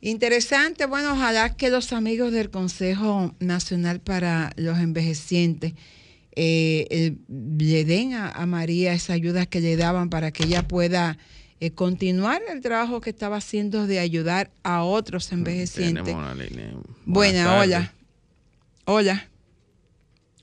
Interesante, 0.06 0.86
bueno, 0.86 1.14
ojalá 1.14 1.58
que 1.58 1.72
los 1.72 1.92
amigos 1.92 2.32
del 2.32 2.52
Consejo 2.52 3.34
Nacional 3.40 4.00
para 4.00 4.52
los 4.56 4.78
Envejecientes 4.78 5.74
eh, 6.36 7.16
le 7.28 7.86
den 7.86 8.14
a, 8.14 8.46
María 8.46 8.94
esa 8.94 9.14
ayuda 9.14 9.48
que 9.48 9.62
le 9.62 9.76
daban 9.78 10.12
para 10.12 10.30
que 10.30 10.44
ella 10.44 10.62
pueda 10.68 11.18
eh, 11.60 11.72
continuar 11.72 12.44
el 12.54 12.62
trabajo 12.62 13.02
que 13.02 13.10
estaba 13.10 13.38
haciendo 13.38 13.88
de 13.88 13.98
ayudar 13.98 14.52
a 14.62 14.84
otros 14.84 15.32
mm, 15.32 15.36
envejecientes. 15.38 16.16
Buena, 17.06 17.60
hola. 17.60 17.92
Hola. 18.86 19.28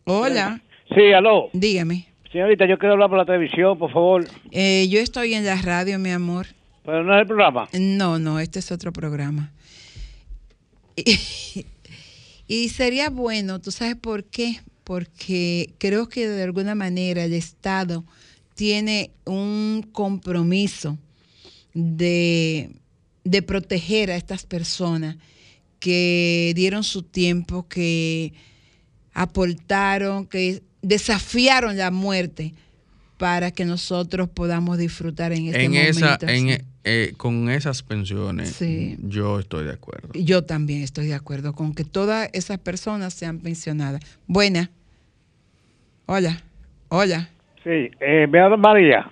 Hola. 0.03 0.61
Sí, 0.93 1.13
aló. 1.13 1.51
Dígame. 1.53 2.09
Señorita, 2.33 2.67
yo 2.67 2.81
quiero 2.81 2.95
hablar 2.95 3.11
por 3.11 3.19
la 3.19 3.27
televisión, 3.27 3.79
por 3.79 3.93
favor. 3.93 4.25
Eh, 4.51 4.89
yo 4.91 4.99
estoy 4.99 5.35
en 5.35 5.47
la 5.47 5.55
radio, 5.63 6.01
mi 6.01 6.11
amor. 6.11 6.47
Pero 6.85 7.05
no 7.05 7.15
es 7.15 7.23
el 7.23 7.27
programa. 7.27 7.69
No, 7.73 8.19
no, 8.19 8.41
este 8.41 8.59
es 8.59 8.73
otro 8.73 8.93
programa. 8.93 9.53
Y, 12.49 12.69
sería 12.69 13.09
bueno, 13.09 13.61
¿tú 13.63 13.71
sabes 13.71 13.97
por 13.97 14.25
qué? 14.25 14.61
Porque 14.85 15.73
creo 15.79 16.11
que 16.11 16.29
de 16.29 16.43
alguna 16.43 16.75
manera 16.75 17.25
el 17.25 17.33
Estado 17.33 18.05
tiene 18.55 19.11
un 19.25 19.89
compromiso 19.93 20.99
de, 21.73 22.73
de 23.25 23.43
proteger 23.43 24.11
a 24.11 24.17
estas 24.17 24.45
personas 24.45 25.17
que 25.79 26.53
dieron 26.55 26.85
su 26.85 27.05
tiempo, 27.05 27.67
que 27.69 28.35
aportaron, 29.15 30.27
que 30.27 30.63
desafiaron 30.83 31.79
la 31.79 31.91
muerte 31.91 32.53
para 33.17 33.51
que 33.51 33.65
nosotros 33.65 34.29
podamos 34.29 34.79
disfrutar 34.79 35.33
en 35.33 35.47
este 35.47 35.69
momento. 35.69 36.27
en, 36.29 36.72
eh, 36.85 37.13
con 37.17 37.49
esas 37.49 37.83
pensiones, 37.83 38.61
yo 39.03 39.39
estoy 39.39 39.65
de 39.65 39.73
acuerdo. 39.73 40.09
Yo 40.15 40.43
también 40.43 40.83
estoy 40.83 41.07
de 41.07 41.15
acuerdo 41.15 41.53
con 41.53 41.75
que 41.75 41.85
todas 41.85 42.29
esas 42.33 42.59
personas 42.59 43.15
sean 43.15 43.39
pensionadas. 43.39 44.03
Buena. 44.27 44.71
Hola. 46.07 46.43
Hola. 46.89 47.29
Sí, 47.63 47.91
eh, 48.01 48.27
¿me 48.29 48.41
habla 48.41 48.57
María? 48.57 49.11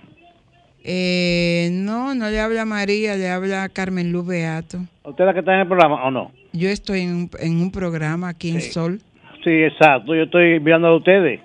Eh, 0.83 1.69
no, 1.71 2.13
no 2.15 2.29
le 2.29 2.39
habla 2.39 2.65
María, 2.65 3.15
le 3.15 3.29
habla 3.29 3.69
Carmen 3.69 4.11
Luz 4.11 4.27
Beato. 4.27 4.79
¿Usted 5.03 5.23
es 5.23 5.27
la 5.27 5.33
que 5.33 5.39
está 5.39 5.53
en 5.53 5.61
el 5.61 5.67
programa 5.67 6.03
o 6.03 6.11
no? 6.11 6.31
Yo 6.53 6.69
estoy 6.69 7.01
en 7.01 7.15
un, 7.15 7.29
en 7.39 7.61
un 7.61 7.71
programa 7.71 8.29
aquí 8.29 8.49
en 8.49 8.61
Sol. 8.61 8.99
Sí, 9.43 9.49
exacto. 9.49 10.13
Yo 10.13 10.23
estoy 10.23 10.59
mirando 10.59 10.89
a 10.89 10.97
ustedes. 10.97 11.39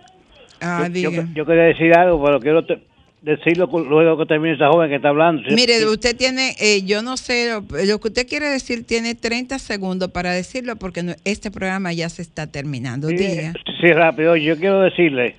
Ah, 0.60 0.88
yo, 0.92 1.10
yo, 1.34 1.46
quería 1.46 1.64
decir 1.64 1.96
algo, 1.96 2.22
pero 2.24 2.40
quiero 2.40 2.64
decirlo 3.26 3.66
luego 3.66 4.18
que 4.18 4.26
termine 4.26 4.54
esa 4.54 4.68
joven 4.68 4.88
que 4.88 4.96
está 4.96 5.08
hablando. 5.08 5.42
Mire, 5.50 5.84
usted 5.86 6.16
tiene, 6.16 6.54
eh, 6.60 6.82
yo 6.84 7.02
no 7.02 7.16
sé, 7.16 7.50
lo, 7.50 7.66
que 7.66 8.08
usted 8.08 8.26
quiere 8.26 8.46
decir 8.46 8.86
tiene 8.86 9.16
30 9.16 9.58
segundos 9.58 10.12
para 10.12 10.30
decirlo 10.30 10.76
porque 10.76 11.16
este 11.24 11.50
programa 11.50 11.92
ya 11.92 12.08
se 12.08 12.22
está 12.22 12.46
terminando. 12.46 13.08
Sí, 13.08 13.16
sí 13.80 13.92
rápido. 13.92 14.36
Yo 14.36 14.56
quiero 14.56 14.80
decirle 14.80 15.34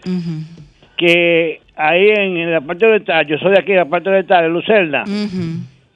que 0.97 1.61
ahí 1.77 2.09
en, 2.09 2.51
la 2.51 2.59
parte 2.59 2.85
oriental, 2.85 3.25
yo 3.25 3.37
soy 3.37 3.51
de 3.51 3.59
aquí, 3.59 3.71
en 3.71 3.77
la 3.77 3.85
parte 3.85 4.09
oriental, 4.09 4.43
de 4.43 4.49
Lucerna, 4.49 5.05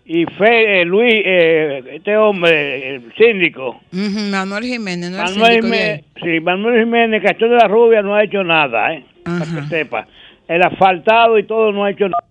y 0.05 0.25
fue 0.37 0.81
eh, 0.81 0.85
Luis, 0.85 1.13
eh, 1.13 1.83
este 1.95 2.15
hombre, 2.15 2.95
el 2.95 3.13
síndico. 3.17 3.81
Manuel 3.91 4.63
Jiménez, 4.63 5.11
no 5.11 5.17
Manuel 5.17 5.61
Jiménez, 5.61 6.05
Sí, 6.23 6.39
Manuel 6.39 6.85
Jiménez, 6.85 7.21
Castro 7.21 7.49
de 7.49 7.55
la 7.55 7.67
Rubia, 7.67 8.01
no 8.01 8.15
ha 8.15 8.23
hecho 8.23 8.43
nada, 8.45 8.93
¿eh? 8.93 9.03
Para 9.25 9.39
que 9.39 9.67
sepa 9.67 10.07
el 10.51 10.61
asfaltado 10.63 11.37
y 11.39 11.43
todo 11.43 11.71
no 11.71 11.85
ha 11.85 11.91
hecho 11.91 12.07
nada. 12.09 12.25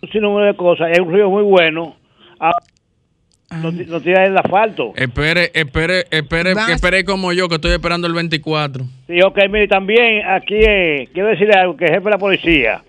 Un 0.00 0.20
número 0.22 0.46
de 0.46 0.56
cosas. 0.56 0.90
Es 0.92 0.98
un 0.98 1.12
río 1.12 1.30
muy 1.30 1.42
bueno. 1.42 1.96
Ah, 2.40 2.50
no, 3.50 3.70
no, 3.70 4.00
tiene 4.00 4.24
el 4.24 4.36
asfalto. 4.36 4.92
Espere, 4.96 5.50
espere, 5.54 6.06
espere, 6.10 6.52
espere 6.70 7.04
como 7.04 7.32
yo 7.32 7.48
que 7.48 7.54
estoy 7.54 7.72
esperando 7.72 8.06
el 8.06 8.14
24. 8.14 8.84
Sí, 9.06 9.22
ok, 9.22 9.38
mire, 9.48 9.68
también 9.68 10.26
aquí 10.26 10.56
eh, 10.56 11.08
quiero 11.12 11.28
decirle 11.28 11.54
algo 11.54 11.76
que 11.76 11.86
el 11.86 11.90
jefe 11.92 12.04
de 12.04 12.10
la 12.10 12.18
policía, 12.18 12.82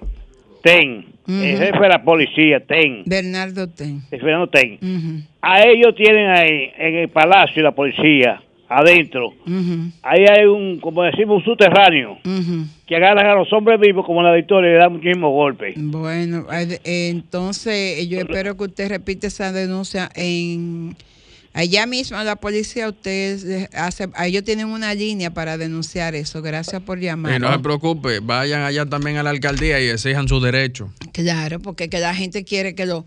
TEN, 0.64 1.06
el 1.28 1.58
jefe 1.58 1.80
de 1.80 1.90
la 1.90 2.04
policía, 2.04 2.60
Ten. 2.62 3.04
Bernardo 3.06 3.70
Ten. 3.70 4.02
Fernando 4.10 4.48
Ten. 4.48 5.28
A 5.42 5.62
ellos 5.64 5.96
tienen 5.96 6.30
ahí, 6.30 6.72
en 6.78 6.96
el 6.96 7.10
palacio 7.10 7.56
de 7.56 7.64
la 7.64 7.72
policía, 7.72 8.42
adentro, 8.70 9.34
ahí 10.04 10.26
hay 10.30 10.46
un, 10.46 10.80
como 10.80 11.04
decimos, 11.04 11.38
un 11.38 11.44
subterráneo 11.44 12.20
que 12.86 12.96
agarran 12.96 13.26
a 13.26 13.36
los 13.36 13.52
hombres 13.52 13.80
vivos 13.80 14.06
como 14.06 14.22
la 14.22 14.32
victoria 14.34 14.70
y 14.70 14.74
le 14.74 14.80
dan 14.80 14.94
muchísimos 14.94 15.32
golpes. 15.32 15.74
Bueno, 15.78 16.46
entonces 16.84 18.08
yo 18.08 18.20
espero 18.20 18.56
que 18.56 18.64
usted 18.64 18.90
repite 18.90 19.28
esa 19.28 19.52
denuncia 19.52 20.10
en 20.16 20.96
Allá 21.54 21.88
mismo 21.88 22.22
la 22.24 22.36
policía, 22.36 22.88
ustedes 22.88 23.70
hace, 23.74 24.08
ellos 24.24 24.44
tienen 24.44 24.68
una 24.68 24.94
línea 24.94 25.34
para 25.34 25.58
denunciar 25.58 26.14
eso. 26.14 26.42
Gracias 26.42 26.82
por 26.82 27.00
llamar. 27.00 27.36
Y 27.36 27.40
no 27.40 27.52
se 27.52 27.60
preocupe, 27.60 28.20
vayan 28.20 28.62
allá 28.62 28.86
también 28.86 29.18
a 29.18 29.24
la 29.24 29.32
alcaldía 29.32 29.80
y 29.82 29.90
exijan 29.90 30.28
su 30.28 30.40
derecho. 30.40 30.94
Claro, 31.12 31.60
porque 31.60 31.90
que 31.90 32.00
la 32.00 32.14
gente 32.14 32.44
quiere 32.44 32.76
que 32.76 32.86
lo 32.86 33.06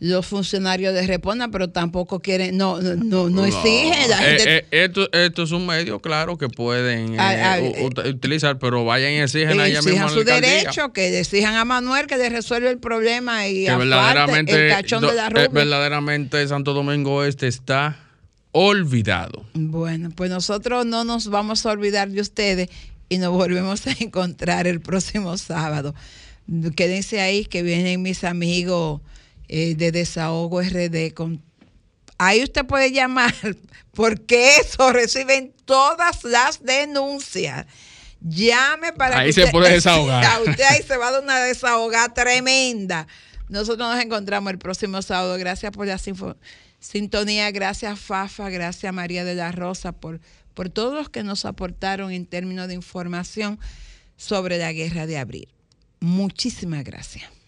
los 0.00 0.26
funcionarios 0.26 0.94
de 0.94 1.06
respondan, 1.06 1.50
pero 1.50 1.68
tampoco 1.68 2.20
quieren, 2.20 2.56
no, 2.56 2.80
no, 2.80 3.28
no, 3.28 3.44
exigen. 3.44 3.92
Eh, 4.22 4.38
eh, 4.46 4.66
esto, 4.70 5.12
esto 5.12 5.42
es 5.42 5.52
un 5.52 5.66
medio, 5.66 6.00
claro, 6.00 6.38
que 6.38 6.48
pueden 6.48 7.20
ah, 7.20 7.58
eh, 7.58 7.90
ah, 7.96 8.08
utilizar, 8.08 8.58
pero 8.58 8.84
vayan 8.86 9.12
y 9.12 9.18
exigen 9.18 9.60
allá 9.60 9.82
mismo. 9.82 10.08
su 10.08 10.24
derecho, 10.24 10.94
que 10.94 11.20
exijan 11.20 11.54
a 11.54 11.66
Manuel 11.66 12.06
que 12.06 12.16
le 12.16 12.30
resuelva 12.30 12.70
el 12.70 12.78
problema 12.78 13.46
y 13.46 13.66
que 13.66 13.76
verdaderamente, 13.76 14.68
el 14.68 14.72
cachón 14.72 15.02
de 15.02 15.12
la 15.12 15.28
verdaderamente 15.28 16.48
Santo 16.48 16.72
Domingo 16.72 17.22
Este 17.22 17.46
está 17.46 17.98
olvidado. 18.52 19.44
Bueno, 19.52 20.10
pues 20.14 20.30
nosotros 20.30 20.86
no 20.86 21.04
nos 21.04 21.28
vamos 21.28 21.66
a 21.66 21.72
olvidar 21.72 22.08
de 22.08 22.22
ustedes 22.22 22.70
y 23.10 23.18
nos 23.18 23.32
volvemos 23.32 23.86
a 23.86 23.92
encontrar 24.00 24.66
el 24.66 24.80
próximo 24.80 25.36
sábado. 25.36 25.94
Quédense 26.74 27.20
ahí 27.20 27.44
que 27.44 27.62
vienen 27.62 28.00
mis 28.00 28.24
amigos 28.24 29.02
eh, 29.52 29.74
de 29.74 29.90
Desahogo 29.90 30.62
RD. 30.62 31.12
Con, 31.12 31.42
ahí 32.18 32.40
usted 32.44 32.64
puede 32.64 32.92
llamar, 32.92 33.34
porque 33.92 34.58
eso 34.58 34.92
reciben 34.92 35.52
todas 35.64 36.22
las 36.22 36.62
denuncias. 36.62 37.66
Llame 38.20 38.92
para 38.92 39.18
ahí 39.18 39.32
se 39.32 39.48
puede 39.48 39.72
desahogar. 39.72 40.24
A 40.24 40.38
usted 40.38 40.62
ahí 40.68 40.82
se 40.82 40.96
va 40.96 41.08
a 41.08 41.12
dar 41.12 41.22
una 41.22 41.40
desahogada 41.40 42.14
tremenda. 42.14 43.08
Nosotros 43.48 43.92
nos 43.92 44.00
encontramos 44.00 44.52
el 44.52 44.58
próximo 44.58 45.02
sábado. 45.02 45.36
Gracias 45.36 45.72
por 45.72 45.88
la 45.88 45.98
sintonía. 46.78 47.50
Gracias, 47.50 47.98
Fafa. 47.98 48.50
Gracias, 48.50 48.94
María 48.94 49.24
de 49.24 49.34
la 49.34 49.50
Rosa, 49.50 49.90
por, 49.90 50.20
por 50.54 50.68
todos 50.68 50.94
los 50.94 51.08
que 51.08 51.24
nos 51.24 51.44
aportaron 51.44 52.12
en 52.12 52.24
términos 52.24 52.68
de 52.68 52.74
información 52.74 53.58
sobre 54.16 54.58
la 54.58 54.72
guerra 54.72 55.06
de 55.06 55.18
abril. 55.18 55.48
Muchísimas 55.98 56.84
gracias. 56.84 57.39